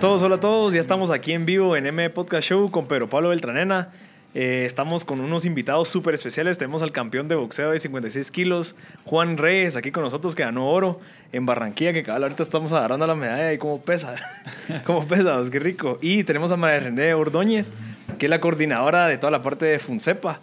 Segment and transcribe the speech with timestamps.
[0.00, 0.72] Todos, hola a todos.
[0.72, 3.90] Ya estamos aquí en vivo en MB Podcast Show con Pedro Pablo Beltranena.
[4.32, 6.56] Eh, estamos con unos invitados súper especiales.
[6.56, 10.70] Tenemos al campeón de boxeo de 56 kilos, Juan Reyes, aquí con nosotros, que ganó
[10.70, 11.00] oro
[11.32, 14.14] en Barranquilla, que cabal ahorita estamos agarrando la medalla y cómo pesa.
[14.86, 15.98] cómo pesa, qué rico.
[16.00, 17.74] Y tenemos a María René Ordóñez,
[18.18, 20.40] que es la coordinadora de toda la parte de FUNCEPA.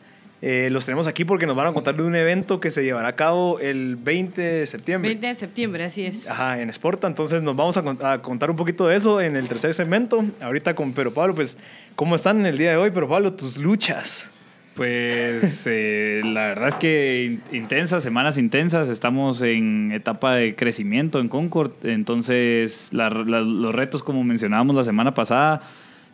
[0.50, 3.10] Eh, los tenemos aquí porque nos van a contar de un evento que se llevará
[3.10, 5.10] a cabo el 20 de septiembre.
[5.10, 6.26] 20 de septiembre, así es.
[6.26, 7.06] Ajá, en Sporta.
[7.06, 10.23] Entonces nos vamos a, a, contar un poquito de eso en el tercer segmento.
[10.40, 11.58] Ahorita con Pedro Pablo, pues,
[11.98, 14.30] ¿cómo están en el día de hoy, Pedro Pablo, tus luchas?
[14.73, 21.28] Pues eh, la verdad es que intensas, semanas intensas, estamos en etapa de crecimiento en
[21.28, 25.62] Concord, entonces la, la, los retos como mencionábamos la semana pasada,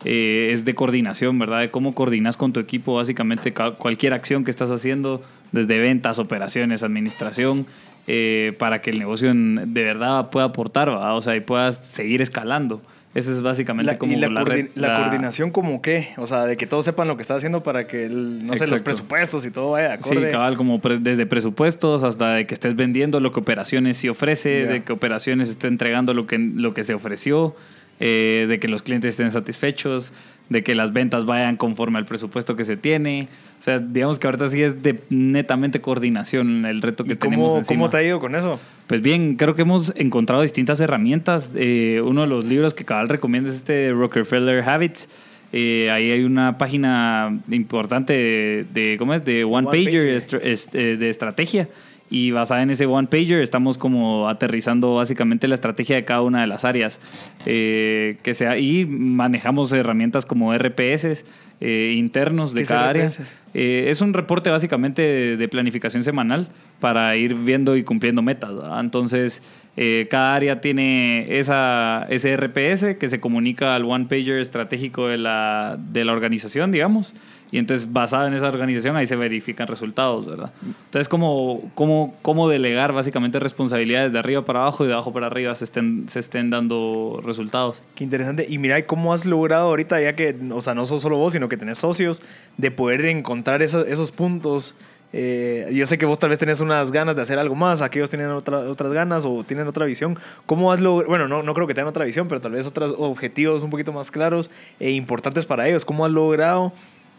[0.04, 1.60] eh, es de coordinación, ¿verdad?
[1.60, 6.82] De cómo coordinas con tu equipo básicamente cualquier acción que estás haciendo, desde ventas, operaciones,
[6.82, 7.66] administración,
[8.06, 11.16] eh, para que el negocio de verdad pueda aportar, ¿verdad?
[11.16, 12.82] O sea, y puedas seguir escalando.
[13.14, 16.26] Esa es básicamente la, como y la, la, coordi la, la, coordinación como qué, o
[16.26, 18.66] sea, de que todos sepan lo que está haciendo para que, el, no Exacto.
[18.66, 20.26] sé, los presupuestos y todo vaya acorde.
[20.26, 24.08] Sí, cabal, como pre desde presupuestos hasta de que estés vendiendo lo que operaciones sí
[24.08, 24.72] ofrece, yeah.
[24.72, 27.54] de que operaciones esté entregando lo que, lo que se ofreció,
[28.00, 30.12] eh, de que los clientes estén satisfechos,
[30.48, 33.28] de que las ventas vayan conforme al presupuesto que se tiene.
[33.58, 37.30] O sea, digamos que ahorita sí es de netamente coordinación el reto que ¿Y cómo,
[37.30, 37.58] tenemos.
[37.58, 37.78] Encima.
[37.78, 38.60] ¿Cómo te ha ido con eso?
[38.86, 41.50] Pues bien, creo que hemos encontrado distintas herramientas.
[41.54, 45.08] Eh, uno de los libros que cabal recomienda es este Rockefeller Habits.
[45.52, 49.24] Eh, ahí hay una página importante de, de ¿cómo es?
[49.24, 50.42] De One, One Pager, pager.
[50.42, 51.68] Est est de estrategia
[52.10, 56.42] y basada en ese one pager estamos como aterrizando básicamente la estrategia de cada una
[56.42, 57.00] de las áreas
[57.46, 61.24] eh, que sea y manejamos herramientas como RPS
[61.60, 63.08] eh, internos de cada área.
[63.54, 66.48] Eh, es un reporte básicamente de, de, planificación semanal
[66.80, 68.54] para ir viendo y cumpliendo metas.
[68.54, 68.80] ¿verdad?
[68.80, 69.42] Entonces,
[69.76, 75.18] eh, cada área tiene esa, ese RPS que se comunica al one pager estratégico de
[75.18, 77.14] la, de la organización, digamos.
[77.54, 80.50] Y entonces, basado en esa organización, ahí se verifican resultados, ¿verdad?
[80.86, 85.28] Entonces, cómo, cómo, cómo delegar básicamente responsabilidades de arriba para abajo y de abajo para
[85.28, 87.80] arriba se estén, se estén dando resultados.
[87.94, 88.44] Qué interesante.
[88.48, 91.48] Y mira, ¿cómo has logrado ahorita, ya que, o sea, no sos solo vos, sino
[91.48, 92.22] que tenés socios,
[92.56, 94.74] de poder encontrar esos, esos puntos?
[95.12, 98.10] Eh, yo sé que vos tal vez tenés unas ganas de hacer algo más, aquellos
[98.10, 100.18] tienen otra, otras ganas o tienen otra visión.
[100.44, 101.08] ¿Cómo has logrado?
[101.08, 103.92] Bueno, no, no creo que tengan otra visión, pero tal vez otros objetivos un poquito
[103.92, 104.50] más claros
[104.80, 105.84] e importantes para ellos.
[105.84, 106.72] ¿Cómo has logrado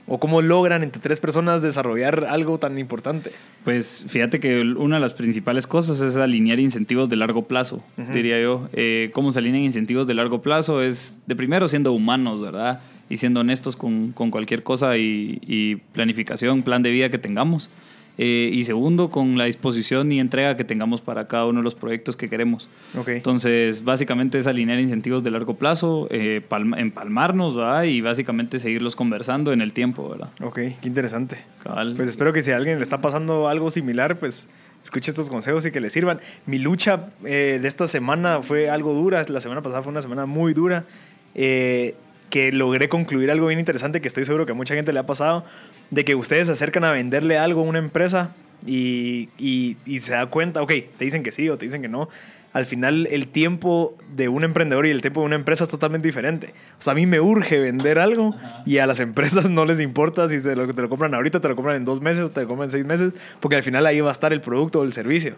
[0.07, 3.31] ¿O cómo logran entre tres personas desarrollar algo tan importante?
[3.63, 8.01] Pues fíjate que una de las principales cosas es alinear incentivos de largo plazo, uh
[8.01, 8.13] -huh.
[8.13, 8.69] diría yo.
[8.73, 10.83] Eh, ¿Cómo se alinean incentivos de largo plazo?
[10.83, 12.81] Es de primero siendo humanos, ¿verdad?
[13.09, 17.71] Y siendo honestos con, con cualquier cosa y, y, planificación, plan de vida que tengamos.
[18.17, 21.75] Eh, y segundo, con la disposición y entrega que tengamos para cada uno de los
[21.75, 22.69] proyectos que queremos.
[22.97, 23.17] Okay.
[23.17, 27.83] Entonces, básicamente es alinear incentivos de largo plazo, eh, palma, empalmarnos ¿verdad?
[27.83, 30.09] y básicamente seguirlos conversando en el tiempo.
[30.09, 30.29] ¿verdad?
[30.41, 31.37] Ok, qué interesante.
[31.63, 31.93] Cabal.
[31.95, 34.47] Pues espero que si a alguien le está pasando algo similar, pues
[34.83, 36.19] escuche estos consejos y que le sirvan.
[36.45, 40.25] Mi lucha eh, de esta semana fue algo dura, la semana pasada fue una semana
[40.25, 40.85] muy dura.
[41.33, 41.95] Eh,
[42.35, 45.05] que logré concluir algo bien interesante que estoy seguro que a mucha gente le ha
[45.05, 45.45] pasado,
[45.89, 48.35] de que ustedes se acercan a venderle algo a una empresa
[48.65, 51.87] y, y, y, se da cuenta, ok, te dicen que sí o te dicen que
[51.87, 52.09] no.
[52.51, 56.09] Al final el tiempo de un emprendedor y el tiempo de una empresa es totalmente
[56.09, 56.53] diferente.
[56.77, 58.63] O sea, a mí me urge vender algo Ajá.
[58.65, 61.47] y a las empresas no les importa si se lo, te lo compran ahorita, te
[61.47, 64.01] lo compran en dos meses, te lo compran en seis meses, porque al final ahí
[64.01, 65.35] va a estar el producto o el servicio.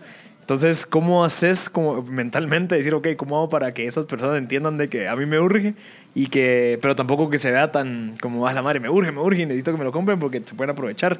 [0.47, 4.87] Entonces, ¿cómo haces como mentalmente decir, ok, ¿cómo hago para que esas personas entiendan de
[4.87, 5.75] que a mí me urge
[6.17, 9.21] y que, pero tampoco que se vea tan como, a la madre, me urge, me
[9.21, 11.19] urge necesito que me lo compren porque se pueden aprovechar?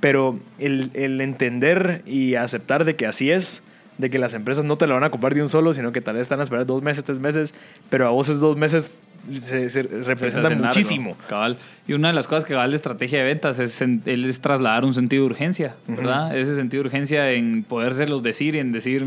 [0.00, 3.62] Pero el, el entender y aceptar de que así es,
[3.96, 6.02] de que las empresas no te lo van a comprar de un solo, sino que
[6.02, 7.54] tal vez están a esperar dos meses, tres meses,
[7.88, 8.98] pero a vos esos dos meses
[9.34, 11.12] se, se representan muchísimo.
[11.12, 11.56] Largo, cabal.
[11.88, 14.92] Y una de las cosas que va la estrategia de ventas es, es trasladar un
[14.92, 16.26] sentido de urgencia, ¿verdad?
[16.26, 16.42] Uh -huh.
[16.42, 19.06] Ese sentido de urgencia en podérselos decir y en decir,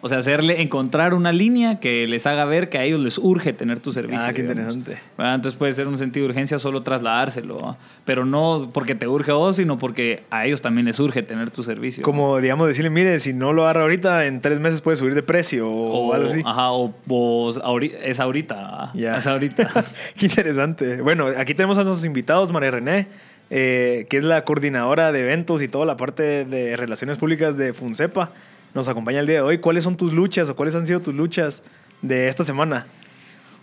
[0.00, 3.52] O sea, hacerle, encontrar una línea que les haga ver que a ellos les urge
[3.52, 4.20] tener tu servicio.
[4.24, 4.74] Ah, qué digamos.
[4.76, 5.02] interesante.
[5.18, 9.32] Ah, Entonces puede ser un sentido de urgencia solo trasladárselo, pero no porque te urge
[9.32, 12.04] a vos, sino porque a ellos también les urge tener tu servicio.
[12.04, 15.22] Como, digamos, decirle, mire, si no lo agarra ahorita, en tres meses puede subir de
[15.24, 16.42] precio o, algo así.
[16.44, 18.54] Ajá, o, o ahori- es ahorita.
[18.58, 18.92] ¿ah?
[18.94, 19.16] Ya.
[19.16, 19.68] Es ahorita.
[20.16, 21.02] Qué interesante.
[21.02, 23.08] Bueno, aquí tenemos a nuestros invitados, María René,
[23.50, 27.72] eh, que es la coordinadora de eventos y toda la parte de relaciones públicas de
[27.72, 28.30] FUNCEPA.
[28.78, 29.58] Nos acompaña el día de hoy.
[29.58, 31.64] ¿Cuáles son tus luchas o cuáles han sido tus luchas
[32.00, 32.86] de esta semana?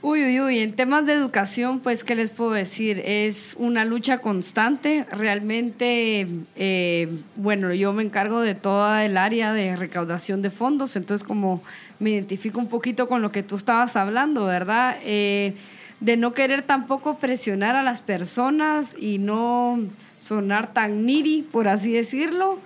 [0.02, 3.02] Uy, uy, uy, en temas de educación, pues, ¿qué les puedo decir?
[3.06, 5.06] Es una lucha constante.
[5.10, 6.28] Realmente,
[6.58, 7.08] eh,
[7.38, 11.64] bueno, yo me encargo de toda el área de recaudación de fondos, entonces como
[12.00, 14.98] me identifico un poquito con lo que tú estabas hablando, ¿verdad?
[15.02, 15.54] Eh,
[16.02, 19.80] de no querer tampoco presionar a las personas y no
[20.18, 22.60] sonar tan needy, por así decirlo,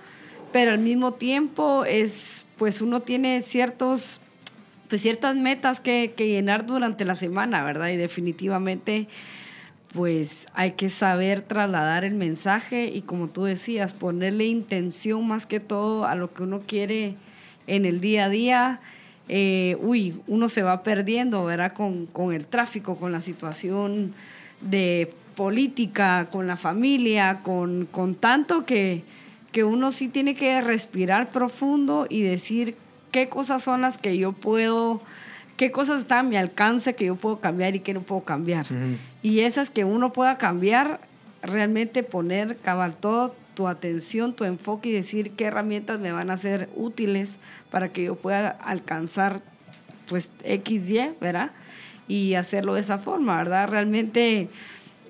[0.52, 4.20] pero al mismo tiempo es, pues uno tiene ciertos
[4.90, 7.90] pues ciertas metas que, que llenar durante la semana, ¿verdad?
[7.90, 9.06] Y definitivamente,
[9.94, 15.60] pues hay que saber trasladar el mensaje y como tú decías, ponerle intención más que
[15.60, 17.14] todo a lo que uno quiere
[17.68, 18.80] en el día a día.
[19.28, 21.72] Eh, uy, uno se va perdiendo, ¿verdad?
[21.72, 24.12] Con, con el tráfico, con la situación
[24.60, 29.04] de política, con la familia, con, con tanto que,
[29.52, 32.76] que uno sí tiene que respirar profundo y decir
[33.10, 35.00] qué cosas son las que yo puedo,
[35.56, 38.66] qué cosas están a mi alcance que yo puedo cambiar y qué no puedo cambiar.
[39.22, 41.00] Y esas que uno pueda cambiar,
[41.42, 46.36] realmente poner, cavar todo tu atención, tu enfoque y decir qué herramientas me van a
[46.36, 47.36] ser útiles
[47.70, 49.42] para que yo pueda alcanzar
[50.08, 51.50] pues XY, ¿verdad?
[52.08, 53.68] Y hacerlo de esa forma, ¿verdad?
[53.68, 54.48] Realmente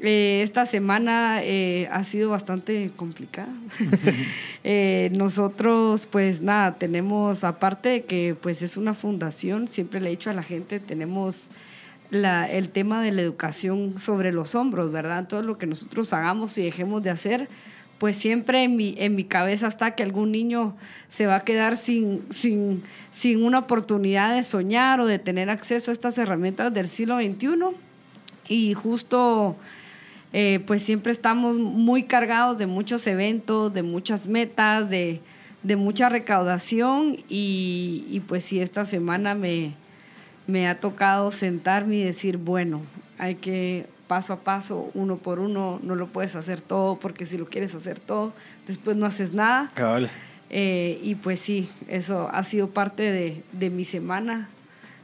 [0.03, 3.53] eh, esta semana eh, ha sido bastante complicada.
[4.63, 10.11] Eh, nosotros, pues nada, tenemos, aparte de que pues es una fundación, siempre le he
[10.11, 11.49] dicho a la gente, tenemos
[12.11, 15.29] la, el tema de la educación sobre los hombros, ¿verdad?
[15.29, 17.49] Todo lo que nosotros hagamos y dejemos de hacer,
[17.97, 20.77] pues siempre en mi, en mi cabeza está que algún niño
[21.09, 22.83] se va a quedar sin, sin,
[23.13, 27.49] sin una oportunidad de soñar o de tener acceso a estas herramientas del siglo XXI.
[28.47, 29.57] Y justo
[30.33, 35.21] eh, pues siempre estamos muy cargados de muchos eventos, de muchas metas, de,
[35.63, 39.75] de mucha recaudación y, y, pues sí, esta semana me,
[40.47, 42.83] me ha tocado sentarme y decir, bueno,
[43.19, 47.37] hay que paso a paso, uno por uno, no lo puedes hacer todo porque si
[47.37, 48.33] lo quieres hacer todo,
[48.67, 49.71] después no haces nada.
[50.53, 54.49] Eh, y pues sí, eso ha sido parte de, de mi semana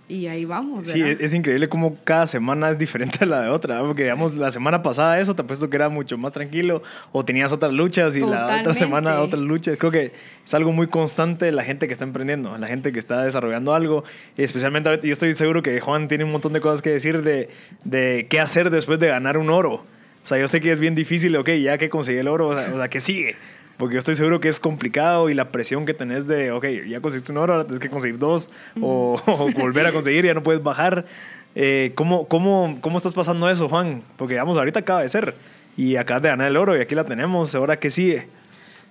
[0.09, 0.87] y ahí vamos.
[0.87, 1.21] Sí, ¿verdad?
[1.21, 4.51] es, es increíble cómo cada semana es diferente a la de otra, porque digamos, la
[4.51, 6.83] semana pasada eso te apuesto que era mucho más tranquilo,
[7.13, 8.79] o tenías otras luchas y la otra Totalmente.
[8.79, 9.77] semana otras luchas.
[9.79, 10.13] Creo que
[10.45, 14.05] es algo muy constante la gente que está emprendiendo, la gente que está desarrollando algo,
[14.37, 17.49] y especialmente yo estoy seguro que Juan tiene un montón de cosas que decir de,
[17.85, 19.85] de qué hacer después de ganar un oro.
[20.25, 22.55] O sea, yo sé que es bien difícil, ok, ya que conseguí el oro, o
[22.55, 23.37] sea, o sea, ¿qué sigue?
[23.77, 27.01] Porque yo estoy seguro que es complicado y la presión que tenés de, ok, ya
[27.01, 28.51] conseguiste un oro, ahora tienes que conseguir dos
[28.81, 29.21] o,
[29.57, 31.07] volver a conseguir, ya no puedes bajar.
[31.55, 34.03] Eh, ¿cómo, cómo, ¿Cómo estás pasando eso, Juan?
[34.17, 35.35] Porque, digamos, ahorita acaba de ser
[35.77, 37.55] y acabas de ganar el oro y aquí la tenemos.
[37.55, 38.29] ¿Ahora qué sigue?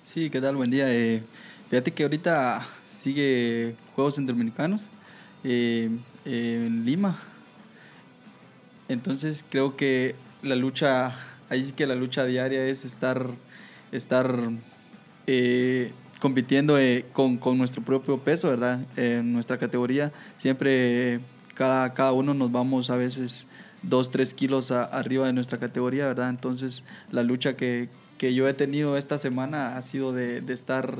[0.03, 0.55] Sí, ¿qué tal?
[0.55, 0.85] Buen día.
[0.87, 1.23] Eh,
[1.69, 2.67] fíjate que ahorita
[3.01, 4.87] sigue Juegos Centroamericanos
[5.43, 5.89] eh,
[6.25, 7.19] en Lima.
[8.87, 11.15] Entonces creo que la lucha,
[11.49, 13.27] ahí sí que la lucha diaria es estar,
[13.91, 14.27] estar
[15.27, 18.79] eh, compitiendo eh, con, con nuestro propio peso, ¿verdad?
[18.97, 21.19] En nuestra categoría siempre
[21.53, 23.47] cada, cada uno nos vamos a veces
[23.81, 26.29] dos, tres kilos a- arriba de nuestra categoría, ¿verdad?
[26.29, 30.99] Entonces la lucha que, que yo he tenido esta semana ha sido de, de estar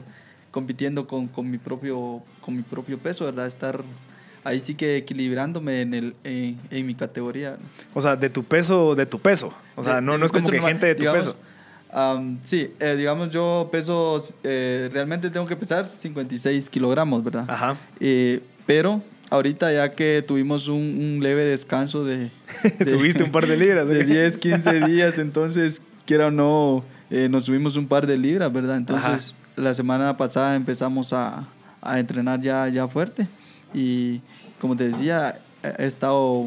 [0.52, 3.48] compitiendo con, con, mi propio, con mi propio peso, ¿verdad?
[3.48, 3.84] Estar
[4.44, 7.58] ahí sí que equilibrándome en, el, en, en mi categoría.
[7.94, 9.54] O sea, de tu peso, de tu peso.
[9.76, 11.38] O sea, De- no, no es como que normal, gente de tu digamos, peso.
[11.92, 17.46] Am, sí, eh, digamos yo peso, eh, realmente tengo que pesar 56 kilogramos, ¿verdad?
[17.48, 17.76] Ajá.
[18.00, 22.30] Eh, pero ahorita ya que tuvimos un, un leve descanso de,
[22.80, 23.88] de- Subiste un par de libras.
[23.88, 24.06] de ¿ok?
[24.06, 28.78] 10, 15 días, entonces quiera o no, eh, nos subimos un par de libras, ¿verdad?
[28.78, 31.48] Entonces la semana pasada empezamos a,
[31.82, 33.28] a entrenar ya, ya fuerte
[33.74, 34.22] y
[34.60, 35.40] como te decía,
[35.80, 36.46] he estado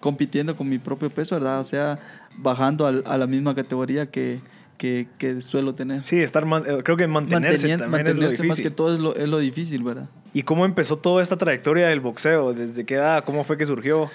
[0.00, 1.60] compitiendo con mi propio peso, ¿verdad?
[1.60, 1.98] O sea,
[2.36, 4.40] bajando al- a la misma categoría que,
[4.82, 6.02] que, que suelo tener.
[6.02, 8.64] Sí, estar man- eh, creo que mantenerse Mantenien- también es lo mantenerse más difícil.
[8.64, 10.08] que todo es lo, es lo difícil, ¿verdad?
[10.34, 12.52] ¿Y cómo empezó toda esta trayectoria del boxeo?
[12.52, 13.22] ¿Desde qué edad?
[13.24, 14.10] ¿Cómo fue que surgió?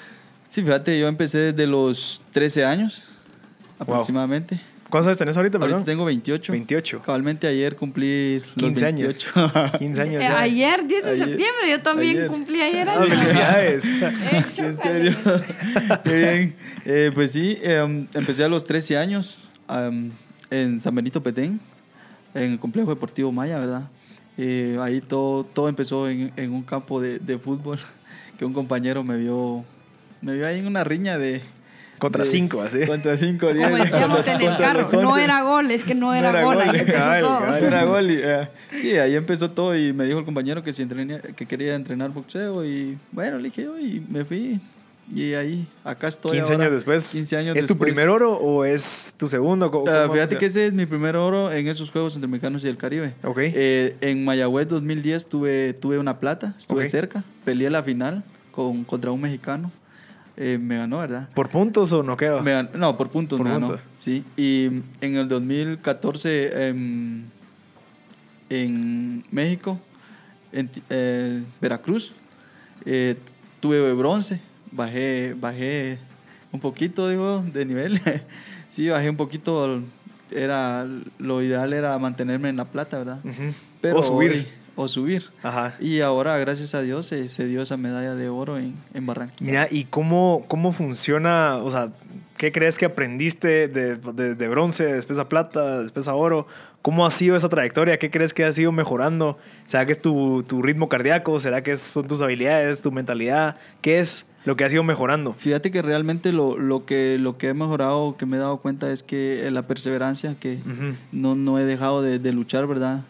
[0.49, 3.03] Sí, fíjate, yo empecé desde los 13 años
[3.79, 4.59] aproximadamente.
[4.89, 5.85] ¿Cuántos años tenés ahorita, Ahorita perdón?
[5.85, 6.51] tengo 28.
[6.51, 7.01] 28.
[7.05, 9.25] Cabalmente ayer cumplí los 15 años.
[9.33, 9.77] 28.
[9.79, 10.39] 15 años Eh, ya.
[10.41, 11.27] ayer, 10 de Ayer.
[11.27, 12.27] septiembre, yo también Ayer.
[12.29, 12.87] cumplí ayer.
[12.89, 13.09] Ah, años.
[13.09, 13.85] felicidades.
[14.31, 15.15] Eh, ¿En serio?
[16.03, 16.55] Qué bien.
[16.85, 20.11] Eh, pues sí, em, empecé a los 13 años am,
[20.49, 21.59] en San Benito Petén,
[22.33, 23.83] en el complejo deportivo Maya, ¿verdad?
[24.37, 27.79] Eh, ahí todo, todo empezó en, en un campo de, de fútbol,
[28.37, 29.63] que un compañero me vio,
[30.21, 31.41] me vio ahí en una riña de...
[31.99, 32.85] Contra de- 5, así.
[32.85, 33.65] Contra 5, 10.
[33.71, 36.93] Como decíamos en el carro, no era gol, es que no era, gol, ahí empezó
[36.99, 37.39] cabal, todo.
[37.39, 37.63] cabal.
[37.63, 38.47] Era gol y, eh,
[38.79, 42.11] sí, ahí empezó todo y me dijo el compañero que si entrené- que quería entrenar
[42.11, 44.59] boxeo y bueno, le dije yo y me fui
[45.09, 47.11] y ahí, acá estoy 15 ahora, años después.
[47.11, 49.71] 15 años ¿Es tu primer oro o es tu segundo?
[49.71, 52.77] ¿Cómo- Ah, fíjate que ese es mi primer oro en esos Juegos Centroamericanos y del
[52.77, 53.13] Caribe.
[53.23, 53.37] Ok.
[53.41, 56.89] Eh, en Mayagüez 2010 tuve, tuve una plata, estuve Ok.
[56.89, 59.71] cerca, peleé la final con, contra un mexicano.
[60.39, 61.29] Eh, me ganó, ¿verdad?
[61.33, 62.43] ¿Por puntos o no quedó?
[62.43, 63.75] Me ganó- no, por puntos Por me ganó.
[63.97, 64.23] Sí.
[64.35, 64.65] Y
[65.01, 67.23] en el 2014 em,
[68.49, 69.79] en México,
[70.51, 72.11] en eh, Veracruz,
[72.85, 73.15] eh,
[73.59, 74.39] tuve bronce.
[74.77, 75.97] Bajé, bajé
[76.53, 77.99] un poquito, digo, de nivel.
[78.71, 79.81] sí, bajé un poquito.
[80.31, 80.85] Era,
[81.19, 83.19] lo ideal era mantenerme en la plata, ¿verdad?
[83.25, 83.97] Ujú.
[83.97, 84.31] o subir.
[84.31, 84.47] hoy-
[84.79, 85.23] o subir.
[85.41, 85.75] Ajá.
[85.79, 89.49] Y ahora, gracias a Dios, se, se dio esa medalla de oro en, en Barranquilla.
[89.49, 91.57] Mira, ¿y cómo, cómo funciona?
[91.63, 91.89] O sea,
[92.37, 96.45] ¿qué crees que aprendiste de, de- de bronce, después a plata, después a oro?
[96.87, 97.99] ¿Cómo ha sido esa trayectoria?
[97.99, 99.37] ¿Qué crees que ha sido mejorando?
[99.65, 101.37] ¿Será que es tu, tu ritmo cardíaco?
[101.37, 103.57] ¿Será que son tus habilidades, tu mentalidad?
[103.81, 105.33] ¿Qué es lo que ha sido mejorando?
[105.33, 108.89] Fíjate que realmente lo, lo, que, lo que he mejorado, que me he dado cuenta
[108.89, 110.59] es que eh, la perseverancia, que
[111.11, 113.01] no, no he dejado de, de luchar, ¿verdad?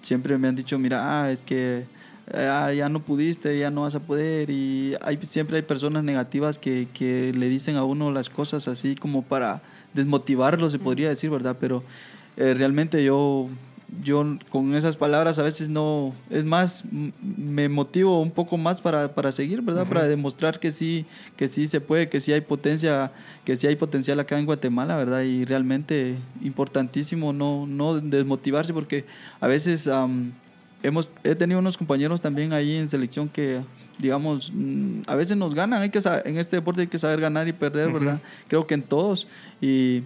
[0.00, 1.84] Siempre me han dicho, mira, ah, es que
[2.32, 4.48] eh, ah, ya no pudiste, ya no vas a poder.
[4.48, 8.94] Y hay, siempre hay personas negativas que, que le dicen a uno las cosas así
[8.94, 9.60] como para
[9.92, 11.58] desmotivarlo, se podría decir, ¿verdad?
[11.60, 11.82] Pero
[12.40, 13.48] eh, realmente yo,
[14.00, 16.84] yo con esas palabras a veces no, es más,
[17.20, 19.88] me motivo un poco más para, para seguir, ¿verdad?
[19.88, 21.04] Para demostrar que sí,
[21.36, 23.10] que sí se puede, que sí hay potencia,
[23.44, 25.22] que sí hay potencial acá en Guatemala, ¿verdad?
[25.22, 29.04] Y realmente importantísimo no, no desmotivarse porque
[29.40, 29.90] a veces
[30.84, 33.62] hemos, he tenido unos compañeros también ahí en selección que
[33.98, 37.20] digamos, mm, a veces nos ganan, hay que sa- en este deporte hay que saber
[37.20, 38.20] ganar y perder, ¿verdad?
[38.48, 39.26] Creo que en todos.
[39.60, 40.02] Y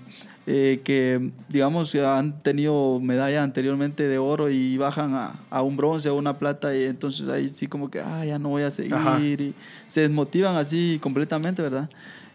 [0.46, 6.08] eh, que, digamos, han tenido medalla anteriormente de oro y bajan a, a un bronce
[6.08, 8.94] o una plata y entonces ahí sí como que, ah, ya no voy a seguir
[8.94, 9.20] Ajá.
[9.20, 9.54] y
[9.86, 11.88] se desmotivan así completamente, ¿verdad?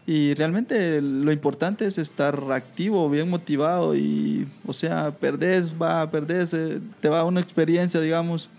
[0.06, 6.54] Y realmente lo importante es estar activo, bien motivado y, o sea, perdés, va, perdés,
[6.54, 8.50] eh, te va una experiencia, digamos.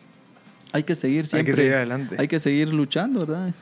[0.72, 1.46] Hay que seguir Hay siempre.
[1.52, 2.16] que seguir adelante.
[2.18, 3.52] Hay que seguir luchando, ¿verdad?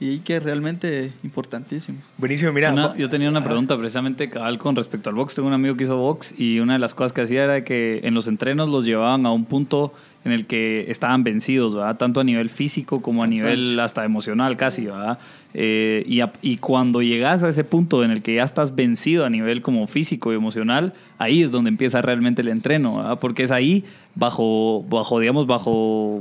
[0.00, 1.98] Y que realmente importantísimo.
[2.18, 2.72] Buenísimo, mira.
[2.72, 5.34] Una- yo tenía una pregunta precisamente cabal con respecto al box.
[5.34, 8.00] Tengo un amigo que hizo box y una de las cosas que hacía era que
[8.02, 9.92] en los entrenos los llevaban a un punto
[10.24, 11.96] en el que estaban vencidos, ¿verdad?
[11.96, 15.18] Tanto a nivel físico como a nivel hasta emocional casi, ¿verdad?
[15.52, 19.24] Eh, y, a- y cuando llegas a ese punto en el que ya estás vencido
[19.24, 23.18] a nivel como físico y emocional, ahí es donde empieza realmente el entreno, ¿verdad?
[23.20, 26.20] Porque es ahí bajo, bajo digamos, bajo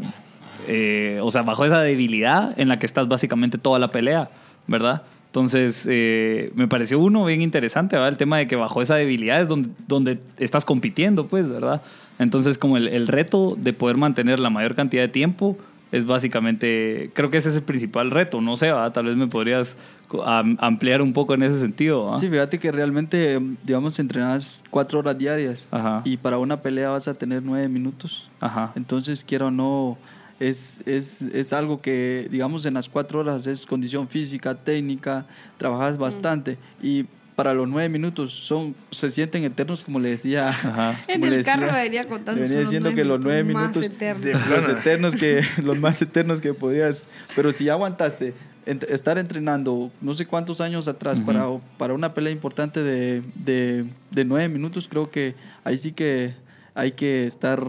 [0.67, 4.29] eh, o sea, bajo esa debilidad en la que estás básicamente toda la pelea,
[4.67, 5.03] ¿verdad?
[5.27, 8.10] Entonces, eh, me pareció uno bien interesante, ¿verdad?
[8.10, 11.81] El tema de que bajo esa debilidad es donde, donde estás compitiendo, pues, ¿verdad?
[12.20, 15.58] Entonces, como el, el reto de poder mantener la mayor cantidad de tiempo
[15.91, 18.91] es básicamente, creo que ese es el principal reto, no sé, ¿verdad?
[18.91, 19.77] Tal vez me podrías
[20.25, 22.17] am- ampliar un poco en ese sentido, ¿verdad?
[22.20, 26.01] Sí, fíjate que realmente, digamos, entrenas cuatro horas diarias Ajá.
[26.03, 28.27] y para una pelea vas a tener nueve minutos.
[28.39, 28.72] Ajá.
[28.75, 29.98] Entonces, quiero o no,
[30.39, 35.27] es, es, es algo que, digamos, en las cuatro horas es condición física, técnica,
[35.60, 40.49] trabajas bastante y para los nueve minutos son se sienten eternos, como le decía.
[40.49, 40.99] Ajá.
[41.07, 42.41] En el carro decía- venía contando.
[42.41, 44.23] venía diciendo que los nueve minutos eternos.
[44.23, 48.33] de- los eternos que los más eternos que podías pero si ya aguantaste
[48.65, 51.45] ent- estar entrenando no sé cuántos años atrás para,
[51.77, 56.33] para una pelea importante de, de, de nueve minutos creo que ahí sí que
[56.75, 57.63] hay que estar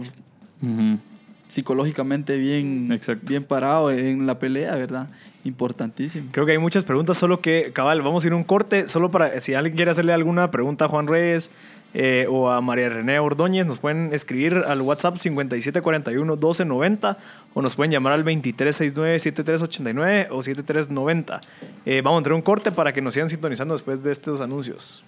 [1.47, 3.25] psicológicamente bien, Exacto.
[3.27, 5.07] bien parado en la pelea, ¿verdad?
[5.45, 6.29] Importantísimo.
[6.31, 9.39] Creo que hay muchas preguntas, solo que, cabal, vamos a ir un corte, solo para,
[9.41, 11.51] si alguien quiere hacerle alguna pregunta a Juan Reyes
[11.93, 17.17] eh, o a María René Ordóñez, nos pueden escribir al WhatsApp 5741-1290
[17.53, 21.41] o nos pueden llamar al 2369-7389 o 7390.
[21.85, 25.03] Eh, vamos a entrar un corte para que nos sigan sintonizando después de estos anuncios.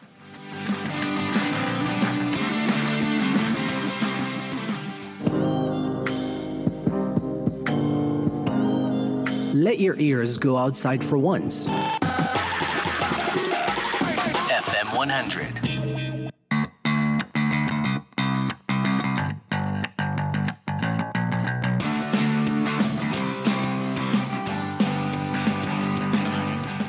[9.58, 11.68] Let your ears go outside for once.
[14.52, 15.67] FM 100.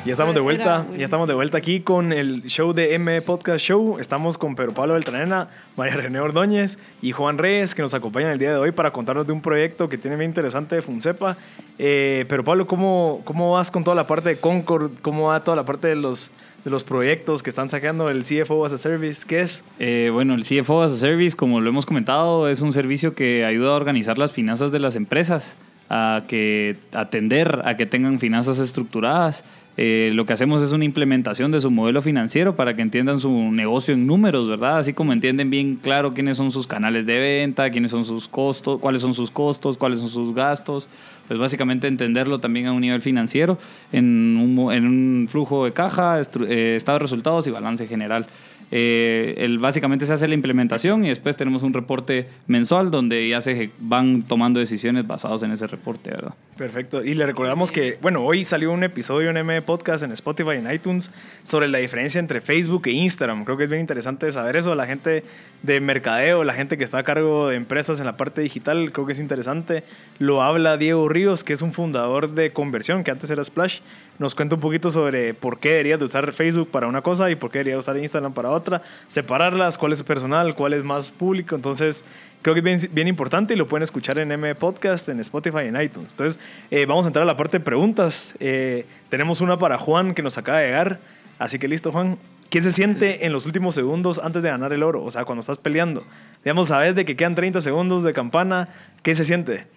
[0.09, 3.63] Ya estamos de vuelta, ya estamos de vuelta aquí con el show de M Podcast
[3.63, 3.99] Show.
[3.99, 8.39] Estamos con Pedro Pablo Beltranena, María René Ordóñez y Juan Reyes que nos acompañan el
[8.39, 11.37] día de hoy para contarnos de un proyecto que tiene bien interesante de Funcepa.
[11.77, 14.93] Eh, pero Pablo, ¿cómo, ¿cómo vas con toda la parte de Concord?
[15.03, 16.31] ¿Cómo va toda la parte de los,
[16.65, 19.27] de los proyectos que están sacando el CFO as a Service?
[19.27, 19.63] ¿Qué es?
[19.77, 23.45] Eh, bueno, el CFO as a Service, como lo hemos comentado, es un servicio que
[23.45, 25.55] ayuda a organizar las finanzas de las empresas,
[25.87, 29.43] a que atender a que tengan finanzas estructuradas.
[29.81, 33.31] Eh, lo que hacemos es una implementación de su modelo financiero para que entiendan su
[33.31, 34.77] negocio en números, ¿verdad?
[34.77, 38.77] Así como entienden bien claro quiénes son sus canales de venta, quiénes son sus costos,
[38.81, 40.89] cuáles son sus costos, cuáles son sus gastos.
[41.29, 43.57] Pues básicamente entenderlo también a un nivel financiero,
[43.93, 48.27] en un, en un flujo de caja, eh, estado de resultados y balance general.
[48.71, 53.39] Eh, el, básicamente se hace la implementación y después tenemos un reporte mensual donde ya
[53.39, 56.33] se van tomando decisiones basadas en ese reporte, ¿verdad?
[56.59, 57.01] Perfecto.
[57.01, 60.69] Y le recordamos que, bueno, hoy salió un episodio en M Podcast en Spotify en
[60.69, 61.09] iTunes
[61.43, 63.45] sobre la diferencia entre Facebook e Instagram.
[63.45, 64.75] Creo que es bien interesante saber eso.
[64.75, 65.23] La gente
[65.63, 69.05] de mercadeo, la gente que está a cargo de empresas en la parte digital, creo
[69.05, 69.85] que es interesante.
[70.17, 73.79] Lo habla Diego Ríos, que es un fundador de Conversión, que antes era Splash.
[74.17, 77.35] Nos cuenta un poquito sobre por qué deberías de usar Facebook para una cosa y
[77.35, 78.81] por qué deberías usar Instagram para otra.
[79.07, 81.55] Separarlas, cuál es personal, cuál es más público.
[81.55, 82.03] Entonces,
[82.41, 85.65] creo que es bien, bien importante y lo pueden escuchar en M Podcast, en Spotify
[85.65, 86.11] y en iTunes.
[86.11, 86.41] Entonces,
[86.71, 88.35] eh, vamos a entrar a la parte de preguntas.
[88.39, 90.99] Eh, tenemos una para Juan que nos acaba de llegar.
[91.37, 92.17] Así que listo, Juan.
[92.49, 95.03] ¿Qué se siente en los últimos segundos antes de ganar el oro?
[95.03, 96.03] O sea, cuando estás peleando.
[96.43, 98.69] Digamos, sabes de que quedan 30 segundos de campana.
[99.03, 99.67] ¿Qué se siente?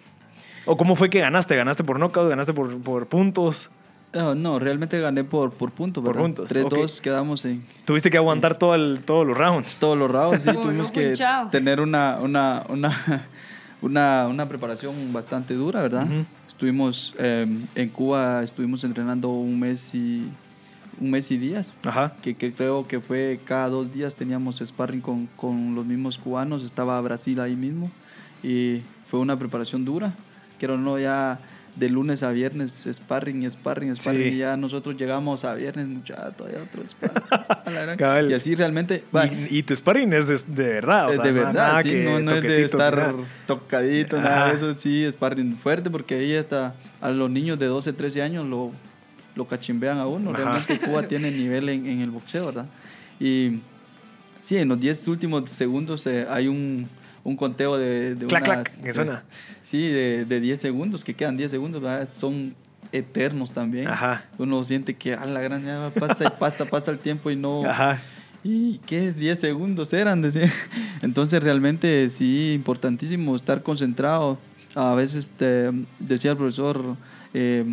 [0.65, 1.55] ¿O cómo fue que ganaste?
[1.55, 2.29] ¿Ganaste por knockout?
[2.29, 3.69] ¿Ganaste por, por puntos?
[4.13, 6.21] No, no, realmente gané por, por puntos, Por ¿verdad?
[6.35, 9.75] puntos, 3-2 quedamos en Tuviste que aguantar todo el- todos los rounds.
[9.79, 11.15] todos los rounds, sí, tuvimos que
[11.51, 13.25] tener una, una, una,
[13.81, 16.05] una, una preparación bastante dura, ¿verdad?
[16.05, 16.25] Ujú.
[16.47, 20.29] Estuvimos eh, en Cuba, estuvimos entrenando un mes y
[21.01, 21.75] un mes y días.
[21.83, 22.13] Ajá.
[22.21, 26.63] Que, que creo que fue cada dos días teníamos sparring con, con los mismos cubanos,
[26.63, 27.89] estaba Brasil ahí mismo
[28.43, 30.13] y fue una preparación dura,
[30.59, 31.39] que no ya
[31.75, 34.35] de lunes a viernes sparring, sparring, sparring Sí.
[34.35, 38.29] y ya nosotros llegamos a viernes, muchachos, todavía otro sparring.
[38.29, 39.03] y así realmente...
[39.15, 41.07] va, Y, y tu sparring es de, de verdad.
[41.07, 43.13] O es sea, de verdad, nada sí, que no, no es de estar nada.
[43.47, 47.93] tocadito, nada de eso, sí, sparring fuerte, porque ahí hasta a los niños de 12,
[47.93, 48.71] 13 años lo,
[49.35, 50.29] lo cachimbean a uno.
[50.29, 50.37] Ajá.
[50.37, 52.65] Realmente Cuba tiene nivel en, en el boxeo, ¿verdad?
[53.19, 53.59] Y
[54.41, 56.87] sí, en los 10 últimos segundos eh, hay un,
[57.23, 58.15] un conteo de...
[58.15, 59.23] de Clac, unas- clac, que suena.
[59.61, 62.09] Sí, de, de 10 segundos, que quedan 10 segundos, ¿verdad?
[62.11, 62.53] Son
[62.91, 63.87] eternos también.
[63.87, 64.25] Ajá.
[64.37, 65.63] Uno siente que a la gran
[65.99, 67.65] pasa y pasa, pasa el tiempo y no...
[67.65, 67.99] Ajá.
[68.43, 69.15] ¿Y qué es?
[69.15, 70.51] 10 segundos eran, decía.
[71.01, 74.37] Entonces realmente sí, importantísimo estar concentrado.
[74.75, 76.97] A veces te decía el profesor
[77.33, 77.63] eh,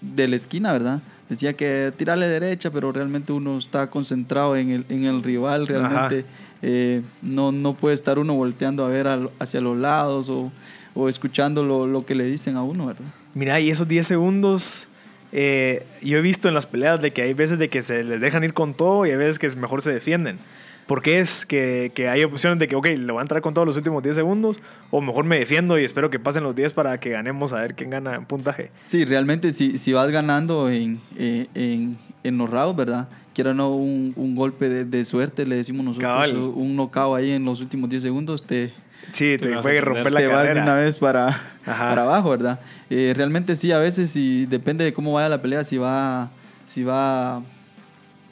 [0.00, 1.00] de la esquina, ¿verdad?
[1.28, 6.24] Decía que tirarle derecha, pero realmente uno está concentrado en el, en el rival, realmente
[6.62, 10.50] eh, no, no puede estar uno volteando a ver al- hacia los lados o,
[10.94, 13.04] o escuchando lo, lo que le dicen a uno, ¿verdad?
[13.34, 14.88] Mira, y esos 10 segundos,
[15.32, 18.20] eh, yo he visto en las peleas de que hay veces de que se les
[18.20, 20.38] dejan ir con todo y hay veces que mejor se defienden.
[20.88, 23.52] ¿Por qué es que, que hay opciones de que, ok, le voy a entrar con
[23.54, 24.60] todos los últimos 10 segundos?
[24.90, 27.74] O mejor me defiendo y espero que pasen los 10 para que ganemos a ver
[27.74, 28.70] quién gana en puntaje.
[28.80, 33.06] Sí, realmente si, si vas ganando en, eh, en, en los rounds, ¿verdad?
[33.34, 36.36] Quiera no un, un golpe de, de suerte, le decimos nosotros, Cabal.
[36.36, 38.72] un knockout ahí en los últimos 10 segundos, te,
[39.12, 41.28] Sí, te, Te vas puede romper la te vas de una vez para,
[41.66, 41.90] Ajá.
[41.90, 42.60] para abajo, ¿verdad?
[42.90, 46.30] Eh, realmente sí, a veces sí, depende de cómo vaya la pelea, si va,
[46.66, 47.42] si va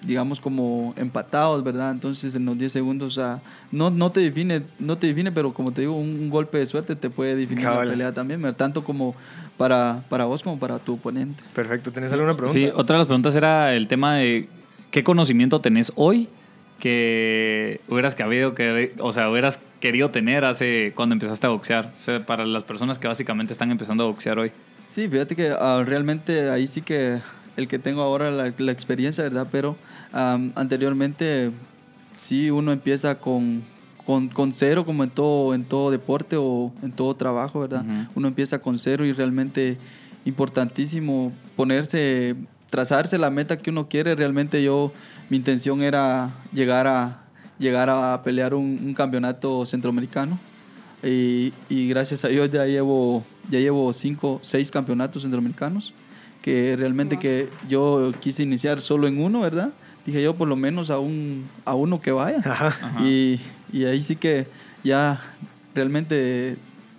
[0.06, 1.90] digamos como empatados, ¿verdad?
[1.90, 3.40] Entonces en los 10 segundos, o sea,
[3.72, 6.66] no, no te define, no te define, pero como te digo, un, un golpe de
[6.66, 7.86] suerte te puede definir Cabal.
[7.86, 8.56] la pelea también, ¿verdad?
[8.56, 9.14] tanto como
[9.56, 11.42] para, para vos como para tu oponente.
[11.54, 12.58] Perfecto, ¿tienes alguna pregunta?
[12.58, 14.48] Sí, otra de las preguntas era el tema de
[14.90, 16.28] qué conocimiento tenés hoy
[16.78, 21.92] que hubieras cabido, que, o sea, hubieras querido tener hace cuando empezaste a boxear.
[21.98, 24.52] O sea, para las personas que básicamente están empezando a boxear hoy.
[24.88, 27.18] Sí, fíjate que ah, realmente ahí sí que
[27.56, 29.48] el que tengo ahora la, la experiencia, ¿verdad?
[29.50, 29.76] Pero
[30.12, 31.50] am, anteriormente
[32.16, 33.62] sí uno empieza con,
[34.04, 37.84] con, con cero como en todo, en todo deporte o en todo trabajo, ¿verdad?
[37.84, 38.10] Ujú.
[38.16, 39.78] Uno empieza con cero y realmente
[40.24, 42.36] importantísimo ponerse,
[42.70, 44.14] trazarse la meta que uno quiere.
[44.14, 44.92] Realmente yo,
[45.30, 47.22] mi intención era llegar a,
[47.58, 50.38] llegar a pelear un, un campeonato centroamericano.
[51.02, 55.92] Y, y gracias a Dios ya llevo, ya llevo cinco, seis campeonatos centroamericanos,
[56.46, 59.70] que realmente que yo quise iniciar solo en uno, ¿verdad?
[60.06, 62.38] Dije yo por lo menos a, un, a uno que vaya.
[62.38, 63.02] Ajá.
[63.04, 63.40] Y,
[63.72, 64.46] y ahí sí que
[64.84, 65.20] ya
[65.74, 66.56] realmente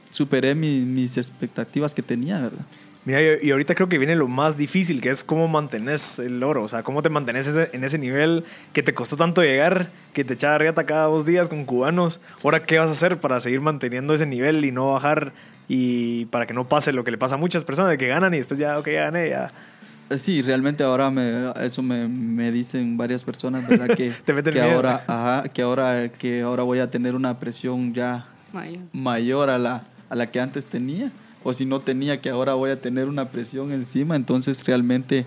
[0.10, 2.66] superé mi- mis expectativas que tenía, ¿verdad?
[3.06, 6.64] Mira, y ahorita creo que viene lo más difícil, que es cómo mantenés el oro.
[6.64, 10.26] O sea, cómo te mantenés ese- en ese nivel que te costó tanto llegar, que
[10.26, 12.20] te echaba riata cada dos días con cubanos.
[12.44, 15.32] Ahora, ¿qué vas a hacer para seguir manteniendo ese nivel y no bajar?
[15.68, 18.34] Y para que no pase lo que le pasa a muchas personas, de que ganan
[18.34, 19.48] y después ya, ok, ya gané, ya.
[20.10, 23.88] Eh, Sí, realmente ahora me, eso me, me dicen varias personas, ¿verdad?
[23.98, 24.76] Que, Te meten que miedo.
[24.76, 28.80] ahora, ajá, que ahora, que ahora voy a tener una presión ya Mayo.
[28.94, 31.12] mayor a la, a la que antes tenía.
[31.44, 34.16] O si no tenía, que ahora voy a tener una presión encima.
[34.16, 35.26] Entonces realmente